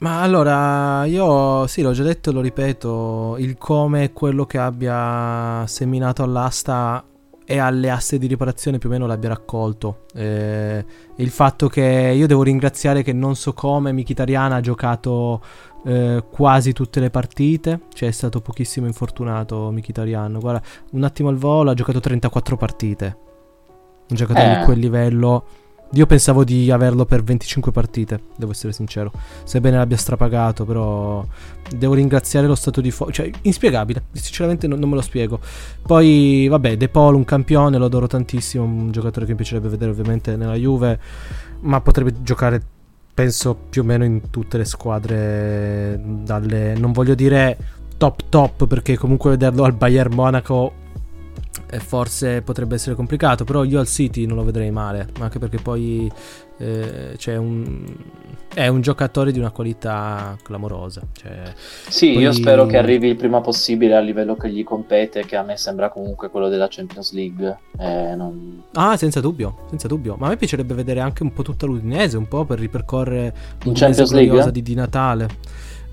[0.01, 4.59] Ma allora, io sì, l'ho già detto e lo ripeto, il come è quello che
[4.59, 7.03] abbia seminato all'asta
[7.51, 10.05] e alle aste di riparazione più o meno l'abbia raccolto.
[10.13, 10.85] Eh,
[11.17, 15.41] il fatto che io devo ringraziare che non so come Mkhitaryan ha giocato
[15.87, 20.39] eh, quasi tutte le partite, cioè è stato pochissimo infortunato Mkhitaryan.
[20.39, 23.17] Guarda, un attimo al volo ha giocato 34 partite.
[24.11, 24.59] Un giocatore eh.
[24.59, 25.45] di quel livello
[25.93, 29.11] io pensavo di averlo per 25 partite, devo essere sincero.
[29.45, 31.25] Sebbene l'abbia strapagato, però
[31.75, 33.23] devo ringraziare lo stato di forza.
[33.23, 35.41] Cioè, inspiegabile, sinceramente non, non, me lo spiego.
[35.81, 39.91] Poi, vabbè, De Paul, un campione, lo adoro tantissimo, un giocatore che mi piacerebbe vedere
[39.91, 41.01] ovviamente nella Juve,
[41.61, 42.63] ma potrebbe giocare,
[43.15, 46.75] penso, più o meno in tutte le squadre dalle...
[46.75, 47.57] Non voglio dire
[47.97, 50.87] top top, perché comunque vederlo al Bayern Monaco
[51.71, 55.59] e forse potrebbe essere complicato, però io al City non lo vedrei male, anche perché
[55.59, 56.11] poi
[56.57, 57.85] eh, c'è un,
[58.53, 61.03] è un giocatore di una qualità clamorosa.
[61.13, 61.53] Cioè,
[61.89, 62.23] sì, poi...
[62.23, 65.57] io spero che arrivi il prima possibile a livello che gli compete, che a me
[65.57, 67.59] sembra comunque quello della Champions League.
[67.79, 68.63] Eh, non...
[68.73, 70.17] Ah, senza dubbio, senza dubbio.
[70.19, 73.75] Ma a me piacerebbe vedere anche un po' tutta l'Udinese, un po' per ripercorrere in
[73.75, 75.29] Champions League di, di Natale.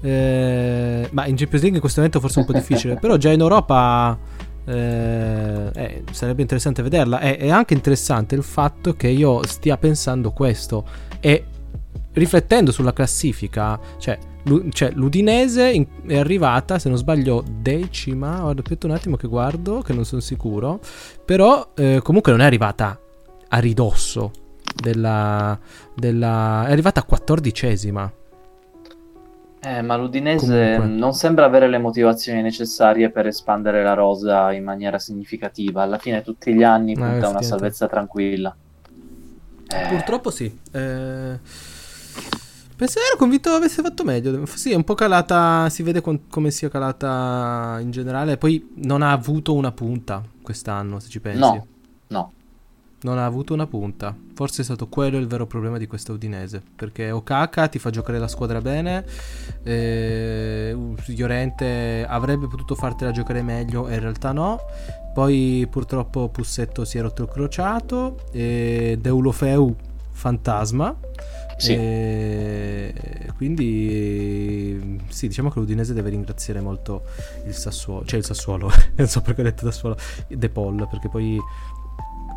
[0.01, 3.31] Eh, ma in Champions League in questo momento forse è un po' difficile, però già
[3.31, 4.17] in Europa
[4.65, 7.19] eh, eh, sarebbe interessante vederla.
[7.19, 10.85] È, è, anche interessante il fatto che io stia pensando questo
[11.19, 11.45] e
[12.13, 18.39] riflettendo sulla classifica, cioè, l'u- cioè l'Udinese in- è arrivata, se non sbaglio, decima.
[18.39, 20.79] Guarda, aspetta un attimo che guardo, che non sono sicuro.
[21.23, 22.99] Però eh, comunque non è arrivata
[23.47, 24.31] a ridosso
[24.75, 25.57] della,
[25.95, 26.65] della...
[26.67, 28.11] è arrivata a quattordicesima.
[29.65, 30.99] Eh, ma l'Udinese Comunque.
[30.99, 35.81] non sembra avere le motivazioni necessarie per espandere la rosa in maniera significativa.
[35.81, 38.55] Alla fine tutti gli anni punta una salvezza tranquilla.
[39.67, 39.87] Eh.
[39.87, 40.55] Purtroppo sì.
[40.71, 41.39] Eh...
[42.75, 44.45] Pensavo ero convinto avesse fatto meglio.
[44.45, 45.67] Sì, è un po' calata.
[45.69, 48.37] Si vede con, come sia calata in generale.
[48.37, 51.39] Poi non ha avuto una punta quest'anno, se ci pensi.
[51.39, 51.65] No,
[52.07, 52.31] no
[53.05, 54.17] non ha avuto una punta.
[54.33, 56.61] Forse è stato quello il vero problema di questa Udinese.
[56.75, 59.05] Perché Okaka ti fa giocare la squadra bene.
[59.61, 60.75] Eh,
[61.05, 64.59] Llorente avrebbe potuto fartela giocare meglio e in realtà no.
[65.13, 68.17] Poi purtroppo Pussetto si è rotto il crociato.
[68.31, 69.75] E Deulofeu
[70.11, 70.97] fantasma.
[71.57, 71.73] Sì.
[71.73, 72.93] E
[73.37, 77.03] quindi sì, diciamo che l'Udinese deve ringraziare molto
[77.45, 79.97] il Sassuolo, cioè il Sassuolo, non so perché ho detto Sassuolo,
[80.27, 81.39] De Paul, perché poi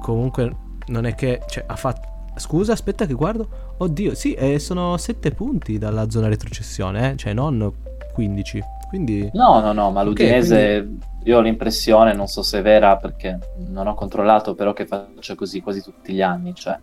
[0.01, 3.75] comunque non è che cioè, ha fatto Scusa, aspetta che guardo.
[3.79, 7.17] Oddio, sì, eh, sono 7 punti dalla zona retrocessione, eh?
[7.17, 7.73] cioè non
[8.15, 8.63] 15.
[8.89, 9.29] Quindi...
[9.35, 11.05] No, no, no, ma l'Udinese, quindi...
[11.25, 15.35] io ho l'impressione, non so se è vera perché non ho controllato, però che faccia
[15.35, 16.79] così quasi tutti gli anni, cioè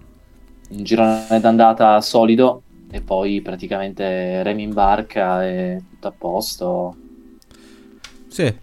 [0.69, 6.95] un girone d'andata solido e poi praticamente remi in barca e tutto a posto.
[8.27, 8.53] Sì,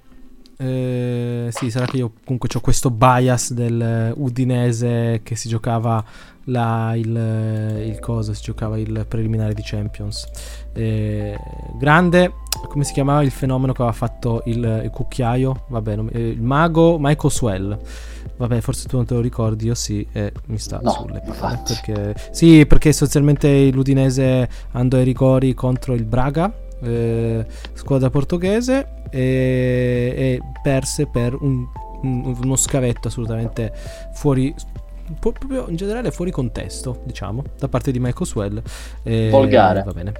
[0.62, 6.04] eh, sì, sarà che io comunque ho questo bias del Udinese che si giocava
[6.44, 10.26] la, il, il cosa, si giocava il preliminare di Champions.
[10.72, 11.36] Eh,
[11.78, 12.32] grande,
[12.68, 15.64] come si chiamava il fenomeno che aveva fatto il, il cucchiaio?
[15.68, 17.78] Vabbè, non, eh, il mago Michael Swell.
[18.36, 21.62] Vabbè, forse tu non te lo ricordi, io sì, eh, mi sta no, sulle palle.
[21.66, 26.52] Perché, sì, perché sostanzialmente l'Udinese andò ai rigori contro il Braga,
[26.82, 31.66] eh, squadra portoghese, e, e perse per un,
[32.02, 33.72] un, uno scavetto assolutamente
[34.14, 34.54] fuori
[35.18, 38.62] proprio in generale fuori contesto, diciamo, da parte di Michael Swell.
[39.02, 39.82] Eh, volgare.
[39.82, 40.12] Va bene.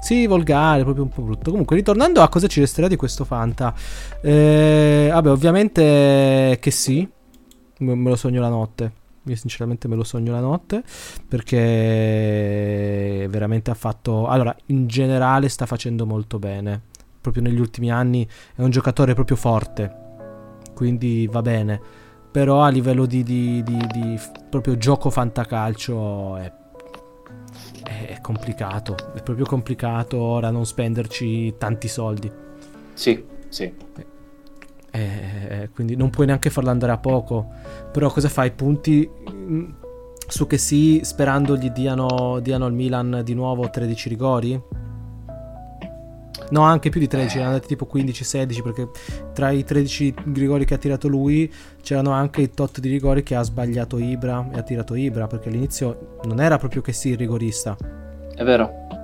[0.00, 1.50] Sì, volgare, proprio un po' brutto.
[1.50, 3.74] Comunque, ritornando a cosa ci resterà di questo Fanta.
[4.20, 7.08] Eh, vabbè, ovviamente che sì,
[7.78, 8.92] me lo sogno la notte.
[9.28, 10.82] Io sinceramente me lo sogno la notte
[11.26, 11.56] perché
[13.28, 14.26] veramente ha fatto...
[14.26, 16.80] Allora, in generale sta facendo molto bene.
[17.20, 20.06] Proprio negli ultimi anni è un giocatore proprio forte.
[20.74, 26.52] Quindi va bene però a livello di, di, di, di proprio gioco fantacalcio è,
[27.82, 32.30] è, complicato, è proprio complicato ora non spenderci tanti soldi.
[32.92, 33.72] Sì, sì.
[34.90, 37.48] Eh, quindi non puoi neanche farlo andare a poco,
[37.92, 38.50] però cosa fai?
[38.52, 39.70] Punti mm,
[40.26, 44.62] su che sì, sperando gli diano, diano al Milan di nuovo 13 rigori?
[46.50, 48.88] No, anche più di 13, erano andati tipo 15-16 perché
[49.34, 53.34] tra i 13 rigori che ha tirato lui c'erano anche i tot di rigori che
[53.34, 57.18] ha sbagliato Ibra e ha tirato Ibra perché all'inizio non era proprio che sì il
[57.18, 57.76] rigorista.
[58.34, 58.97] È vero.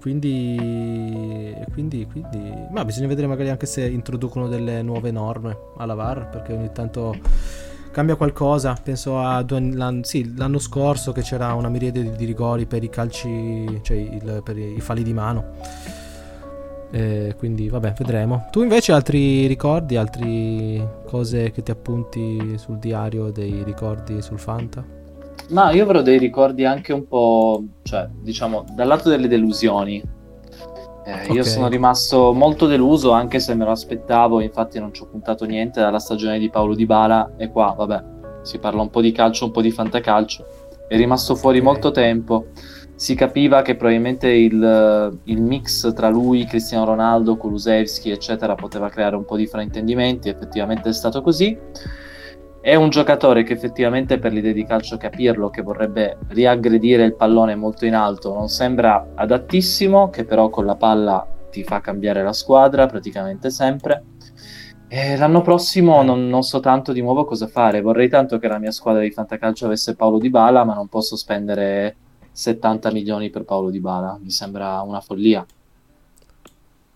[0.00, 6.28] Quindi, quindi, quindi, ma bisogna vedere magari anche se introducono delle nuove norme alla VAR
[6.28, 7.16] perché ogni tanto
[7.90, 8.76] cambia qualcosa.
[8.80, 12.88] Penso a l'anno, sì, l'anno scorso che c'era una miriade di, di rigori per i
[12.88, 15.56] calci, cioè il, per i, falli di mano.
[16.90, 18.46] Eh, quindi vabbè, vedremo.
[18.50, 24.97] Tu invece altri ricordi, altre cose che ti appunti sul diario dei ricordi sul Fanta?
[25.50, 30.02] Ma io avrò dei ricordi anche un po', cioè, diciamo, dal lato delle delusioni.
[31.04, 31.32] Eh, okay.
[31.32, 35.46] Io sono rimasto molto deluso, anche se me lo aspettavo, infatti non ci ho puntato
[35.46, 38.04] niente dalla stagione di Paolo Di Bala e qua, vabbè,
[38.42, 40.44] si parla un po' di calcio, un po' di fantacalcio.
[40.86, 41.70] È rimasto fuori okay.
[41.70, 42.48] molto tempo.
[42.94, 49.16] Si capiva che probabilmente il, il, mix tra lui, Cristiano Ronaldo, Kulusevski, eccetera, poteva creare
[49.16, 51.56] un po' di fraintendimenti, effettivamente è stato così.
[52.60, 57.54] È un giocatore che effettivamente per l'idea di calcio capirlo, che vorrebbe riaggredire il pallone
[57.54, 62.32] molto in alto, non sembra adattissimo, che però con la palla ti fa cambiare la
[62.32, 64.02] squadra praticamente sempre.
[64.88, 67.80] E l'anno prossimo non, non, so tanto di nuovo cosa fare.
[67.80, 71.14] Vorrei tanto che la mia squadra di fantacalcio avesse Paolo Di Bala, ma non posso
[71.14, 71.94] spendere
[72.32, 74.18] 70 milioni per Paolo Di Bala.
[74.20, 75.44] Mi sembra una follia.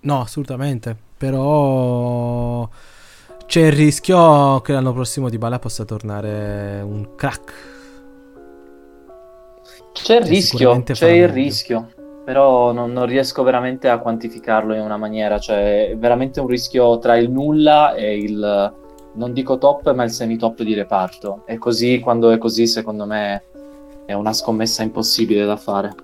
[0.00, 0.96] No, assolutamente.
[1.18, 2.68] Però
[3.46, 7.52] c'è il rischio che l'anno prossimo Di Bala possa tornare un crack.
[9.92, 11.34] C'è il rischio, c'è il meglio.
[11.34, 11.88] rischio,
[12.24, 16.98] però non, non, riesco veramente a quantificarlo in una maniera, cioè è veramente un rischio
[16.98, 18.74] tra il nulla e il,
[19.14, 21.42] non dico top, ma il semi-top di reparto.
[21.46, 23.42] E così, quando è così, secondo me
[24.06, 25.94] è una scommessa impossibile da fare.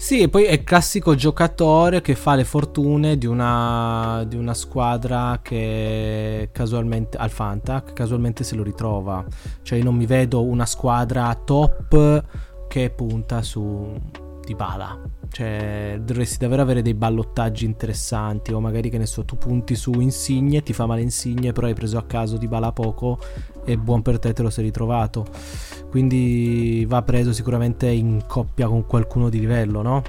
[0.00, 4.54] Sì, e poi è il classico giocatore che fa le fortune di una, di una
[4.54, 9.24] squadra che casualmente al Fanta, che casualmente se lo ritrova.
[9.60, 12.24] Cioè, io non mi vedo una squadra top
[12.68, 13.92] che punta su
[14.46, 15.17] Dybala.
[15.30, 18.52] Cioè, dovresti davvero avere dei ballottaggi interessanti.
[18.52, 21.74] O magari che ne so, tu punti su Insigne, ti fa male Insigne, però hai
[21.74, 23.18] preso a caso Dybala poco
[23.64, 25.26] e buon per te te lo sei ritrovato.
[25.90, 30.02] Quindi va preso sicuramente in coppia con qualcuno di livello, no?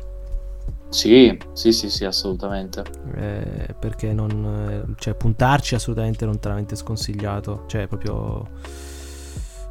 [0.90, 2.84] Sì, sì, sì, sì, assolutamente.
[3.16, 4.96] Eh, perché non...
[4.98, 7.66] Cioè, puntarci assolutamente non veramente sconsigliato.
[7.68, 8.48] Cioè, proprio...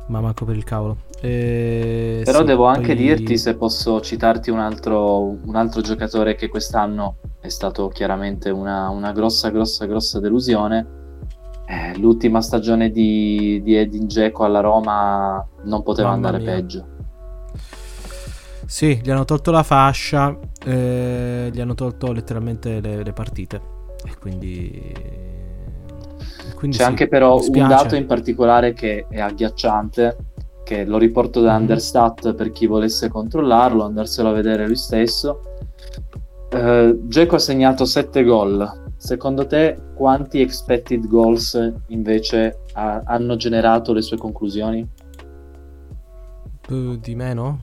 [0.09, 0.99] Ma manco per il cavolo.
[1.21, 2.75] Eh, Però sì, devo poi...
[2.75, 8.51] anche dirti, se posso citarti un altro, un altro giocatore che quest'anno è stato chiaramente
[8.51, 10.99] una, una grossa, grossa, grossa delusione
[11.71, 16.55] eh, l'ultima stagione di, di Edin Dzeko alla Roma non poteva Mamma andare mia.
[16.55, 16.87] peggio.
[18.65, 20.35] Sì, gli hanno tolto la fascia,
[20.65, 23.61] eh, gli hanno tolto letteralmente le, le partite.
[24.03, 24.95] E quindi,
[26.59, 30.17] Quindi C'è sì, anche però un dato in particolare che è agghiacciante,
[30.65, 31.55] che lo riporto da.
[31.55, 35.41] Understat per chi volesse controllarlo, andarselo a vedere lui stesso.
[36.51, 38.87] Uh, Geco ha segnato 7 gol.
[38.97, 44.85] Secondo te quanti expected goals invece ha, hanno generato le sue conclusioni?
[46.71, 47.61] Uh, di meno?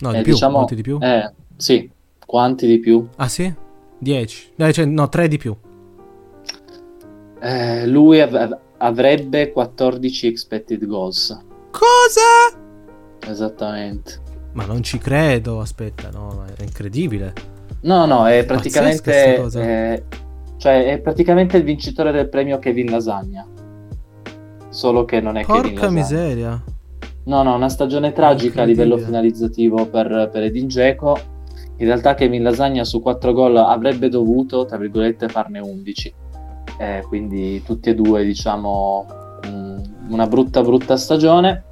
[0.00, 0.98] No, eh, di più, diciamo, quanti di più?
[1.00, 1.90] Eh, sì,
[2.24, 3.08] quanti di più?
[3.16, 3.52] Ah sì?
[3.98, 4.52] 10?
[4.54, 5.56] Eh, cioè, no, 3 di più.
[7.44, 11.38] Eh, lui av- avrebbe 14 expected goals.
[11.70, 12.58] Cosa?
[13.30, 14.22] Esattamente.
[14.52, 17.34] Ma non ci credo, aspetta, no, è incredibile.
[17.82, 19.36] No, no, è praticamente...
[19.50, 20.02] È,
[20.56, 23.46] cioè, è praticamente il vincitore del premio Kevin Lasagna.
[24.70, 26.00] Solo che non è Porca Kevin Lasagna.
[26.00, 26.64] miseria.
[27.24, 31.18] No, no, una stagione tragica a livello finalizzativo per, per Edin Dzeko.
[31.76, 36.14] In realtà Kevin Lasagna su 4 gol avrebbe dovuto, tra virgolette, farne 11.
[36.78, 39.06] Eh, quindi tutti e due, diciamo,
[40.08, 41.64] una brutta brutta stagione.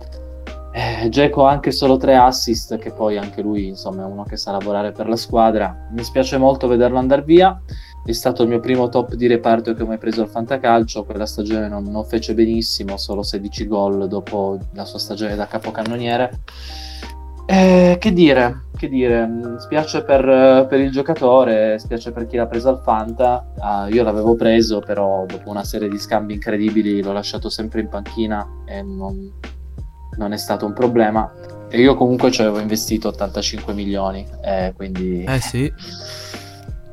[0.72, 4.36] Eh, Dzeko ha anche solo 3 assist, che poi anche lui, insomma, è uno che
[4.36, 5.88] sa lavorare per la squadra.
[5.92, 7.60] Mi spiace molto vederlo andare via
[8.04, 11.04] è stato il mio primo top di reparto che ho mai preso al Fantacalcio.
[11.04, 16.40] Quella stagione non, non fece benissimo, solo 16 gol dopo la sua stagione da capocannoniere.
[17.52, 19.28] Eh, che dire, che dire,
[19.58, 23.52] spiace per, per, il giocatore, spiace per chi l'ha preso al Fanta.
[23.58, 27.90] Ah, io l'avevo preso, però dopo una serie di scambi incredibili l'ho lasciato sempre in
[27.90, 29.30] panchina e non,
[30.16, 31.30] non è stato un problema.
[31.68, 35.22] E io comunque ci avevo investito 85 milioni, eh, quindi...
[35.24, 35.70] Eh sì.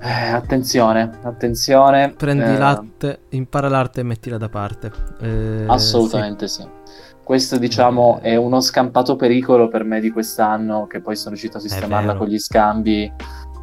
[0.01, 2.13] Eh, attenzione, attenzione.
[2.17, 4.91] Prendi eh, latte, impara l'arte e mettila da parte.
[5.21, 6.63] Eh, assolutamente sì.
[6.63, 6.78] sì.
[7.29, 11.59] Questo diciamo è uno scampato pericolo per me di quest'anno che poi sono riuscito a
[11.59, 13.13] sistemarla con gli scambi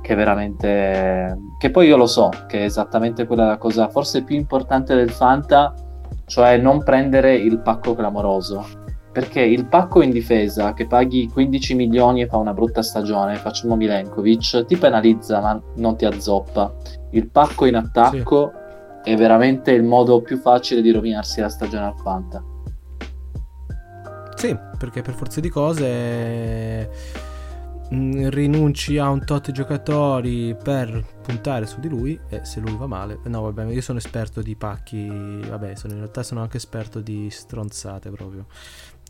[0.00, 1.36] che veramente...
[1.58, 5.10] che poi io lo so che è esattamente quella la cosa forse più importante del
[5.10, 5.74] Fanta,
[6.26, 8.64] cioè non prendere il pacco clamoroso
[9.10, 13.74] perché il pacco in difesa che paghi 15 milioni e fa una brutta stagione, facciamo
[13.74, 16.72] Milenkovic, ti penalizza ma non ti azzoppa.
[17.10, 18.52] Il pacco in attacco
[19.02, 19.10] sì.
[19.10, 22.54] è veramente il modo più facile di rovinarsi la stagione al Fanta.
[24.36, 26.90] Sì, perché per forza di cose
[27.92, 32.86] mm, rinunci a un tot giocatori per puntare su di lui e se lui va
[32.86, 37.00] male no vabbè io sono esperto di pacchi vabbè sono, in realtà sono anche esperto
[37.00, 38.46] di stronzate proprio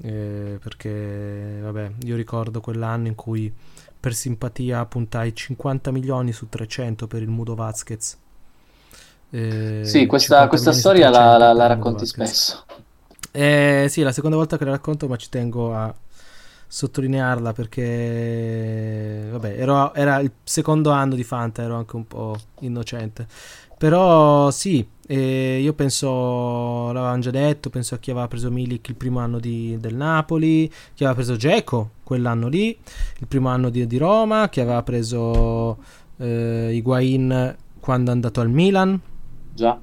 [0.02, 3.52] eh, perché vabbè, io ricordo quell'anno in cui
[3.98, 8.16] per simpatia puntai 50 milioni su 300 per il Mudo Vasquez.
[9.30, 12.64] Eh, sì, questa, questa storia la, la, la racconti spesso.
[13.36, 15.94] Eh, sì, è la seconda volta che la racconto, ma ci tengo a
[16.68, 23.26] sottolinearla perché vabbè, ero, era il secondo anno di Fanta, ero anche un po' innocente.
[23.76, 28.94] Però sì, e io penso, l'avevamo già detto, penso a chi aveva preso Milik il
[28.94, 32.68] primo anno di, del Napoli, chi aveva preso Geco quell'anno lì,
[33.18, 35.76] il primo anno di, di Roma, chi aveva preso
[36.16, 38.98] eh, Higuain quando è andato al Milan.
[39.52, 39.78] Già.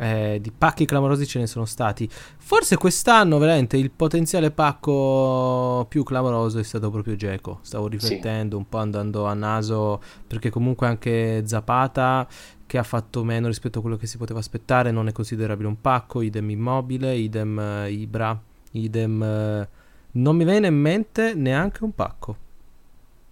[0.00, 2.08] Eh, di pacchi clamorosi ce ne sono stati.
[2.10, 7.58] Forse quest'anno veramente il potenziale pacco più clamoroso è stato proprio Geco.
[7.62, 8.62] Stavo riflettendo sì.
[8.62, 12.26] un po' andando a naso perché comunque anche Zapata
[12.68, 15.80] che ha fatto meno rispetto a quello che si poteva aspettare, non è considerabile un
[15.80, 18.38] pacco, idem immobile, idem uh, Ibra,
[18.72, 19.20] idem...
[19.20, 19.76] Uh,
[20.10, 22.36] non mi viene in mente neanche un pacco.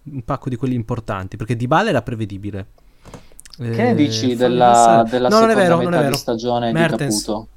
[0.04, 2.66] Un pacco di quelli importanti, perché Di Bale era prevedibile.
[3.56, 7.16] Che ne dici eh, della, della no, seconda vero, metà di stagione Mertens.
[7.16, 7.48] di Caputo?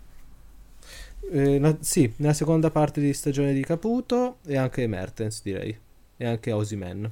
[1.32, 5.78] Eh, na- sì, nella seconda parte di stagione di Caputo e anche Mertens direi,
[6.18, 7.11] e anche Osimen.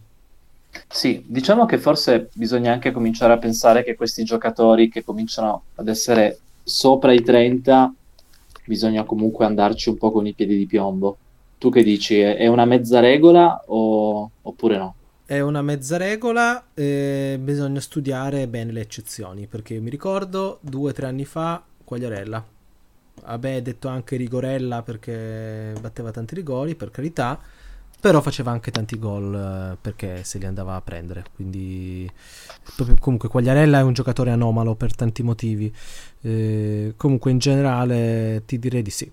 [0.88, 5.88] Sì, diciamo che forse bisogna anche cominciare a pensare che questi giocatori che cominciano ad
[5.88, 7.94] essere sopra i 30,
[8.66, 11.18] bisogna comunque andarci un po' con i piedi di piombo.
[11.57, 12.20] Tu che dici?
[12.20, 14.30] È una mezza regola o...
[14.41, 14.97] oppure no?
[15.28, 20.94] È una mezza regola, eh, bisogna studiare bene le eccezioni, perché mi ricordo due o
[20.94, 22.45] tre anni fa Quagliarella.
[23.26, 27.38] Vabbè, detto anche Rigorella perché batteva tanti rigori, per carità
[27.99, 31.26] però faceva anche tanti gol eh, perché se li andava a prendere.
[31.36, 32.10] Quindi,
[33.02, 35.74] comunque, Quagliarella è un giocatore anomalo per tanti motivi.
[36.22, 39.12] Eh, comunque, in generale, ti direi di sì.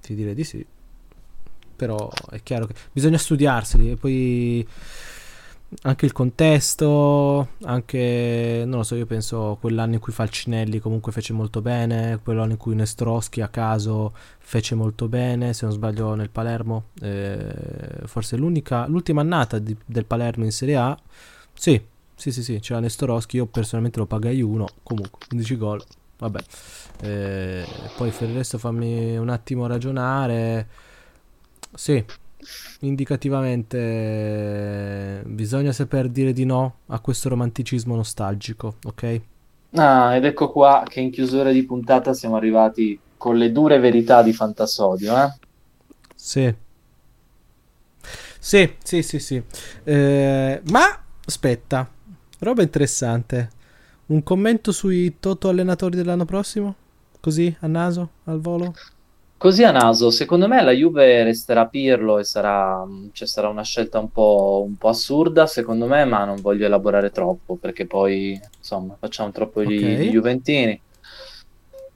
[0.00, 0.64] Ti direi di sì.
[1.76, 4.66] Però è chiaro che bisogna studiarseli e poi
[5.82, 11.32] anche il contesto, anche non lo so, io penso quell'anno in cui Falcinelli comunque fece
[11.32, 16.30] molto bene, quell'anno in cui Nestroschi a caso fece molto bene, se non sbaglio nel
[16.30, 17.52] Palermo, eh,
[18.04, 20.98] forse l'unica, l'ultima annata di, del Palermo in Serie A,
[21.52, 21.80] sì,
[22.14, 25.82] sì, sì, sì, c'era Nestoroschi, io personalmente lo pagai uno, comunque 15 gol,
[26.18, 26.40] vabbè.
[27.02, 27.64] Eh,
[27.96, 30.68] poi per il resto fammi un attimo ragionare.
[31.74, 32.04] Sì,
[32.80, 39.20] indicativamente bisogna saper dire di no a questo romanticismo nostalgico, ok?
[39.76, 44.22] Ah, ed ecco qua che in chiusura di puntata siamo arrivati con le dure verità
[44.22, 45.32] di Fantasodio, eh?
[46.14, 46.54] Sì.
[48.38, 49.42] Sì, sì, sì, sì.
[49.82, 51.90] Eh, ma aspetta,
[52.40, 53.50] roba interessante.
[54.06, 56.74] Un commento sui Toto allenatori dell'anno prossimo?
[57.20, 58.74] Così, a naso, al volo?
[59.44, 63.98] Così a naso, secondo me la Juve resterà Pirlo e sarà, cioè sarà una scelta
[63.98, 68.96] un po', un po' assurda, secondo me, ma non voglio elaborare troppo perché poi, insomma,
[68.98, 70.00] facciamo troppo gli, Ok.
[70.00, 70.80] gli Juventini.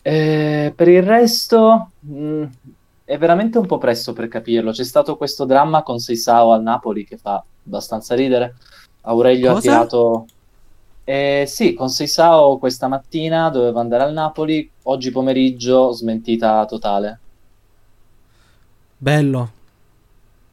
[0.03, 2.45] Eh, per il resto, mh,
[3.07, 4.71] è veramente un po' presto per capirlo.
[4.71, 8.57] C'è stato questo dramma con Seisao al Napoli che fa abbastanza ridere.
[9.05, 9.71] Aurelio ha Cosa?
[9.71, 10.27] tirato...
[11.03, 17.21] Eh, sì, con Seisao questa mattina doveva andare al Napoli, oggi pomeriggio smentita totale.
[18.99, 19.53] Bello.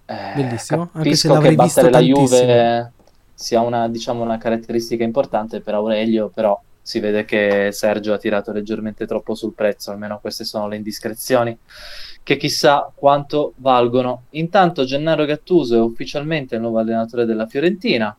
[0.05, 1.99] Eh, Bellissimo, anche se che l'avrei visto battere la.
[2.07, 2.91] Juve
[3.33, 8.51] sia una, diciamo, una caratteristica importante per Aurelio, però si vede che Sergio ha tirato
[8.51, 11.57] leggermente troppo sul prezzo, almeno queste sono le indiscrezioni,
[12.21, 14.25] che chissà quanto valgono.
[14.31, 18.15] Intanto Gennaro Gattuso è ufficialmente il nuovo allenatore della Fiorentina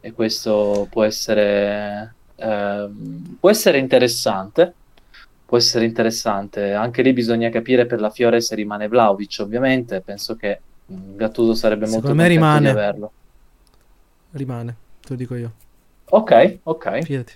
[0.00, 4.74] e questo può essere, ehm, può essere interessante.
[5.46, 6.72] Può essere interessante.
[6.72, 10.00] Anche lì bisogna capire per la Fiore se rimane Vlahovic, ovviamente.
[10.00, 10.60] Penso che
[10.92, 12.70] mm, Gattuso sarebbe molto Secondo me contento di rimane.
[12.70, 13.12] averlo.
[14.32, 15.52] Rimane, te lo dico io.
[16.10, 17.02] Ok, ok.
[17.02, 17.32] Fidati.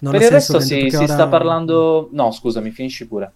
[0.00, 2.08] Non Per il resto si, si perché sta ora- parlando...
[2.12, 3.32] No, scusami, finisci pure.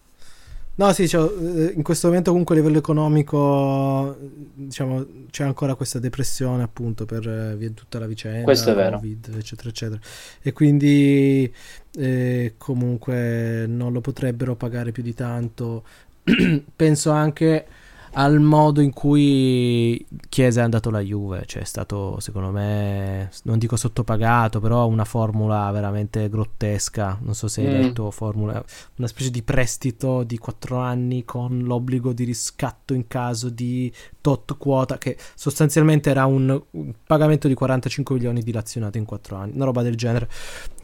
[0.79, 4.17] No, sì, cioè, in questo momento comunque a livello economico,
[4.55, 8.99] diciamo, c'è ancora questa depressione appunto per eh, via tutta la vicenda, Questo è vero.
[8.99, 10.01] Covid, eccetera, eccetera.
[10.41, 11.53] E quindi
[11.97, 15.83] eh, comunque non lo potrebbero pagare più di tanto.
[16.77, 17.67] Penso anche
[18.13, 23.59] al modo in cui Chiesa è andato alla Juve, cioè è stato secondo me, non
[23.59, 27.19] dico sottopagato, però una formula veramente grottesca.
[27.23, 27.81] Non so se hai Mm.
[27.81, 28.63] letto formula,
[28.97, 34.57] una specie di prestito di 4 anni con l'obbligo di riscatto in caso di tot
[34.57, 39.65] quota, che sostanzialmente era un, un pagamento di 45 milioni dilazionato in 4 anni, una
[39.65, 40.29] roba del genere.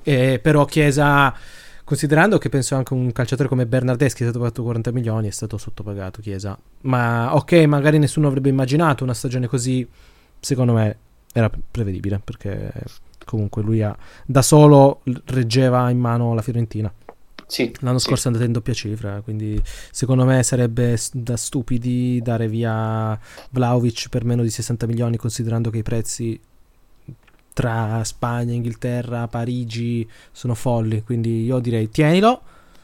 [0.03, 1.35] Eh, però Chiesa,
[1.85, 5.59] considerando che penso anche un calciatore come Bernardeschi è stato pagato 40 milioni, è stato
[5.59, 6.59] sottopagato Chiesa.
[6.83, 9.87] Ma ok, magari nessuno avrebbe immaginato una stagione così,
[10.41, 10.99] secondo me
[11.33, 12.73] era prevedibile, perché
[13.25, 16.93] comunque lui ha, da solo reggeva in mano la Fiorentina.
[17.47, 18.07] Sì, L'anno sì.
[18.07, 23.19] scorso è andata in doppia cifra, quindi secondo me sarebbe da stupidi dare via
[23.51, 26.41] Vlaovic per meno di 60 milioni, considerando che i prezzi
[27.55, 31.03] tra Spagna, Inghilterra, Parigi sono folli.
[31.03, 32.43] Quindi io direi tienilo,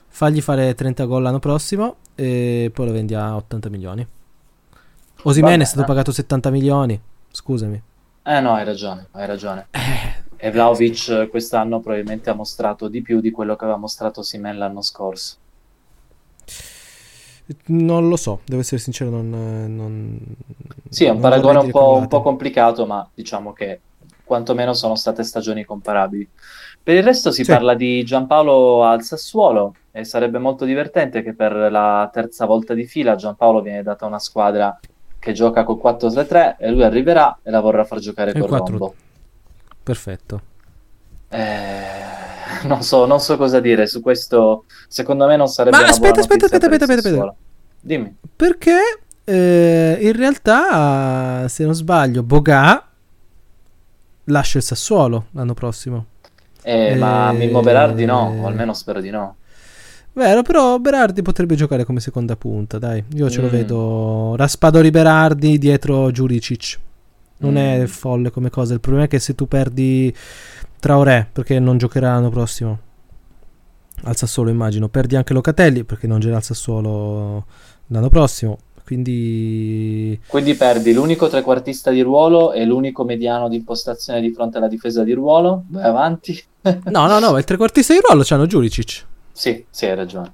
[0.08, 4.06] fagli fare 30 gol l'anno prossimo e poi lo vendi a 80 milioni.
[5.22, 5.86] Osimene è stato eh.
[5.86, 6.98] pagato 70 milioni,
[7.30, 7.82] scusami.
[8.22, 9.66] Eh no, hai ragione, hai ragione.
[10.42, 14.56] E Vlahovic eh, quest'anno probabilmente ha mostrato di più di quello che aveva mostrato Simen
[14.56, 15.36] l'anno scorso.
[17.66, 19.28] Non lo so, devo essere sincero, non...
[19.28, 20.18] non
[20.88, 23.80] Sì, è un non paragone un po', un po' complicato, ma diciamo che
[24.30, 26.28] quantomeno sono state stagioni comparabili.
[26.80, 27.50] Per il resto si Sì.
[27.50, 32.84] parla di Giampaolo al Sassuolo e sarebbe molto divertente che per la terza volta di
[32.84, 34.78] fila Giampaolo viene data una squadra
[35.18, 38.94] che gioca col 4-3-3 e lui arriverà e la vorrà far giocare col 4 rombo.
[39.82, 40.40] Perfetto.
[41.28, 44.64] Eh, non so, non so cosa dire su questo.
[44.86, 47.08] Secondo me non sarebbe Ma aspetta, aspetta, aspetta, aspetta, aspetta.
[47.08, 47.36] Sassuolo.
[47.80, 48.16] Dimmi.
[48.36, 48.78] Perché
[49.24, 52.84] eh, in realtà, se non sbaglio, Boga
[54.30, 56.06] lascia il Sassuolo l'anno prossimo.
[56.62, 59.36] Eh, ma Eh, Mimmo Berardi no, o almeno spero di no.
[60.12, 63.02] Vero, però Berardi potrebbe giocare come seconda punta, dai.
[63.14, 63.50] Io ce lo Mm.
[63.50, 66.78] vedo Raspadori Berardi dietro Juricic.
[67.38, 67.84] Non è Mm.
[67.86, 68.74] folle come cosa.
[68.74, 70.14] Il problema è che se tu perdi
[70.80, 72.78] Traoré, perché non giocherà l'anno prossimo
[74.04, 77.44] al Sassuolo, immagino, perdi anche Locatelli, perché non giocherà al Sassuolo
[77.88, 78.58] l'anno prossimo.
[78.90, 84.66] Quindi Quindi perdi l'unico trequartista di ruolo e l'unico mediano di impostazione di fronte alla
[84.66, 85.62] difesa di ruolo.
[85.68, 86.42] Vai avanti.
[86.90, 89.06] No, no, no, il trequartista di ruolo c'hanno Juricic.
[89.30, 90.32] Sì, sì, hai ragione.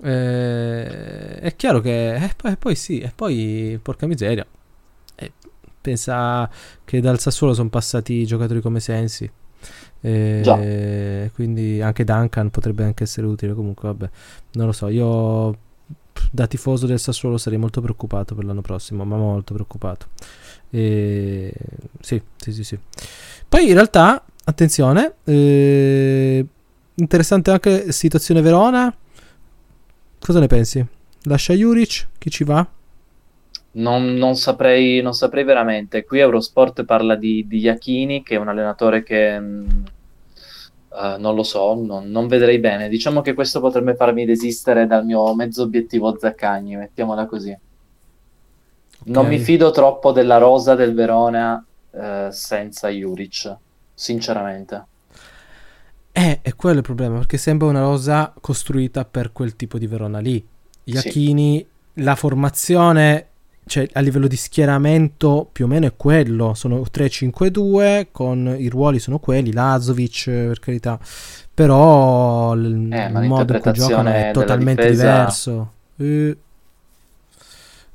[0.00, 4.46] Eh, è chiaro che eh, poi, poi sì, e poi porca miseria.
[5.16, 5.32] Eh,
[5.80, 6.48] pensa
[6.84, 9.28] che dal Sassuolo sono passati giocatori come Sensi.
[10.00, 11.30] Eh, Già.
[11.34, 13.52] quindi anche Duncan potrebbe anche essere utile.
[13.52, 14.08] Comunque, vabbè,
[14.52, 14.86] non lo so.
[14.88, 15.66] Io
[16.30, 20.06] da tifoso del Sassuolo sarei molto preoccupato per l'anno prossimo, ma molto preoccupato.
[20.70, 21.52] E,
[22.00, 22.78] sì, sì, sì, sì.
[23.48, 25.14] Poi in realtà attenzione.
[25.24, 26.44] Eh,
[26.94, 28.94] interessante anche situazione Verona.
[30.18, 30.84] Cosa ne pensi?
[31.22, 32.08] Lascia Juric?
[32.18, 32.66] Chi ci va?
[33.70, 36.04] Non, non, saprei, non saprei veramente.
[36.04, 39.84] Qui Eurosport parla di, di Iachini, che è un allenatore che mh,
[40.88, 42.88] uh, non lo so, non, non, vedrei bene.
[42.88, 47.50] Diciamo che questo potrebbe farmi desistere dal mio mezzo obiettivo Zaccagni, mettiamola così.
[47.50, 49.12] Okay.
[49.12, 53.56] Non mi fido troppo della rosa del Verona uh, senza Juric,
[53.94, 54.84] sinceramente.
[56.12, 60.18] Eh, è quello il problema, perché sembra una rosa costruita per quel tipo di Verona
[60.18, 60.44] lì.
[60.84, 62.02] Iachini, sì.
[62.02, 63.27] la formazione
[63.68, 68.98] cioè, a livello di schieramento più o meno è quello, sono 3-5-2 con i ruoli
[68.98, 70.98] sono quelli, Lazovic per carità,
[71.54, 75.02] però il eh, modo in cui giocano è totalmente difesa...
[75.02, 75.72] diverso.
[75.96, 76.36] Eh,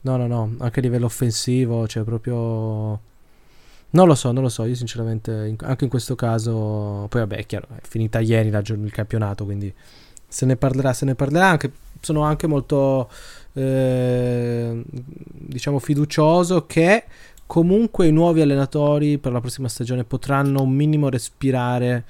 [0.02, 3.12] no, no, no, anche a livello offensivo, cioè proprio...
[3.96, 7.46] Non lo so, non lo so, io sinceramente anche in questo caso, poi vabbè è
[7.46, 9.72] chiaro, è finita ieri la, il campionato, quindi
[10.28, 13.08] se ne parlerà, se ne parlerà, anche, sono anche molto
[13.54, 17.06] eh, diciamo fiducioso che
[17.46, 22.06] comunque i nuovi allenatori per la prossima stagione potranno un minimo respirare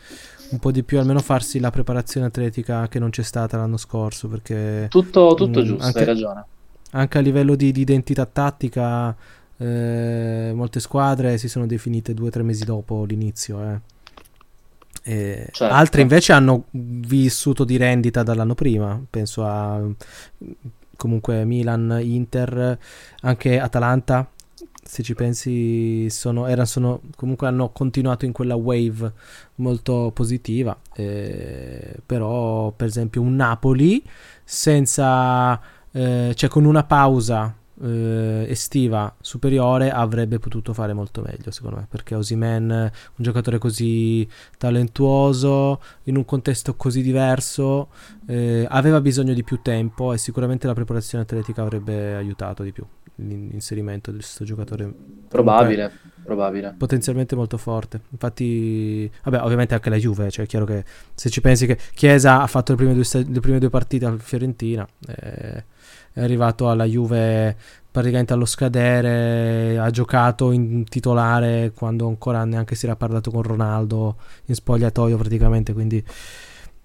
[0.51, 4.27] un po' di più, almeno farsi la preparazione atletica che non c'è stata l'anno scorso.
[4.27, 6.45] Perché tutto, tutto mh, mm, giusto, anche, hai ragione.
[6.91, 9.15] Anche a livello di, di identità tattica,
[9.57, 13.61] eh, molte squadre si sono definite due o tre mesi dopo l'inizio.
[13.61, 13.79] Eh.
[15.03, 15.63] Certo.
[15.65, 19.01] Altre invece hanno vissuto di rendita dall'anno prima.
[19.09, 19.81] Penso a
[21.03, 22.79] comunque Milan, Inter,
[23.23, 24.25] anche Atalanta,
[24.81, 29.11] se ci pensi, sono, erano, sono, comunque hanno continuato in quella wave
[29.55, 30.77] molto positiva.
[30.93, 34.01] Eh, però, per esempio, un Napoli
[34.45, 35.59] senza,
[35.91, 37.53] eh, cioè con una pausa
[37.83, 44.27] eh, estiva superiore avrebbe potuto fare molto meglio secondo me perché Osimen un giocatore così
[44.57, 47.89] talentuoso in un contesto così diverso
[48.27, 52.85] eh, aveva bisogno di più tempo e sicuramente la preparazione atletica avrebbe aiutato di più
[53.15, 54.91] l'inserimento di questo giocatore.
[55.27, 55.91] Probabile
[56.23, 56.73] probabile.
[56.75, 58.01] Potenzialmente molto forte.
[58.09, 60.83] Infatti vabbè ovviamente anche la Juve cioè è chiaro che
[61.13, 64.17] se ci pensi che Chiesa ha fatto le prime due, le prime due partite a
[64.17, 65.65] Fiorentina eh,
[66.13, 67.55] è arrivato alla Juve
[67.91, 74.15] praticamente allo scadere, ha giocato in titolare quando ancora neanche si era parlato con Ronaldo
[74.45, 76.03] in spogliatoio praticamente, quindi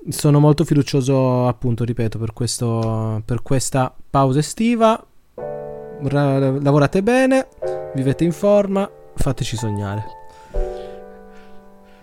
[0.09, 5.03] sono molto fiducioso appunto, ripeto, per, questo, per questa pausa estiva.
[5.35, 7.49] Ra- lavorate bene,
[7.95, 10.05] vivete in forma, fateci sognare.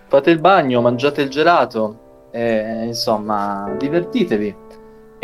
[0.07, 4.55] Fate il bagno, mangiate il gelato, e, insomma, divertitevi.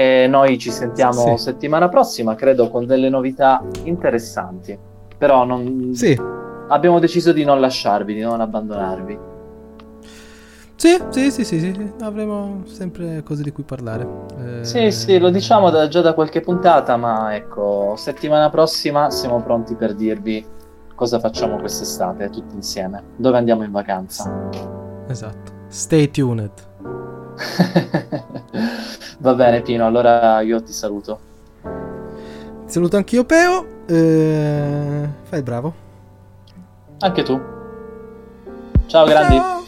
[0.02, 1.44] E noi ci sentiamo sì.
[1.44, 4.76] settimana prossima, credo, con delle novità interessanti.
[5.16, 5.92] Però non...
[5.94, 6.20] sì.
[6.70, 9.30] abbiamo deciso di non lasciarvi, di non abbandonarvi.
[10.76, 14.08] Sì, sì, sì, sì, sì, avremo sempre cose di cui parlare.
[14.40, 14.64] Eh...
[14.64, 19.76] Sì, sì, lo diciamo da, già da qualche puntata, ma ecco, settimana prossima siamo pronti
[19.76, 20.44] per dirvi
[20.96, 24.50] cosa facciamo quest'estate tutti insieme, dove andiamo in vacanza.
[25.08, 25.52] Esatto.
[25.68, 26.52] Stay tuned.
[29.22, 31.20] Va bene Pino, allora io ti saluto.
[31.62, 33.84] Ti saluto anch'io Peo.
[33.86, 35.74] Eh, fai bravo.
[37.02, 37.40] Anche tu.
[38.88, 39.36] Ciao grandi.
[39.36, 39.61] Ciao.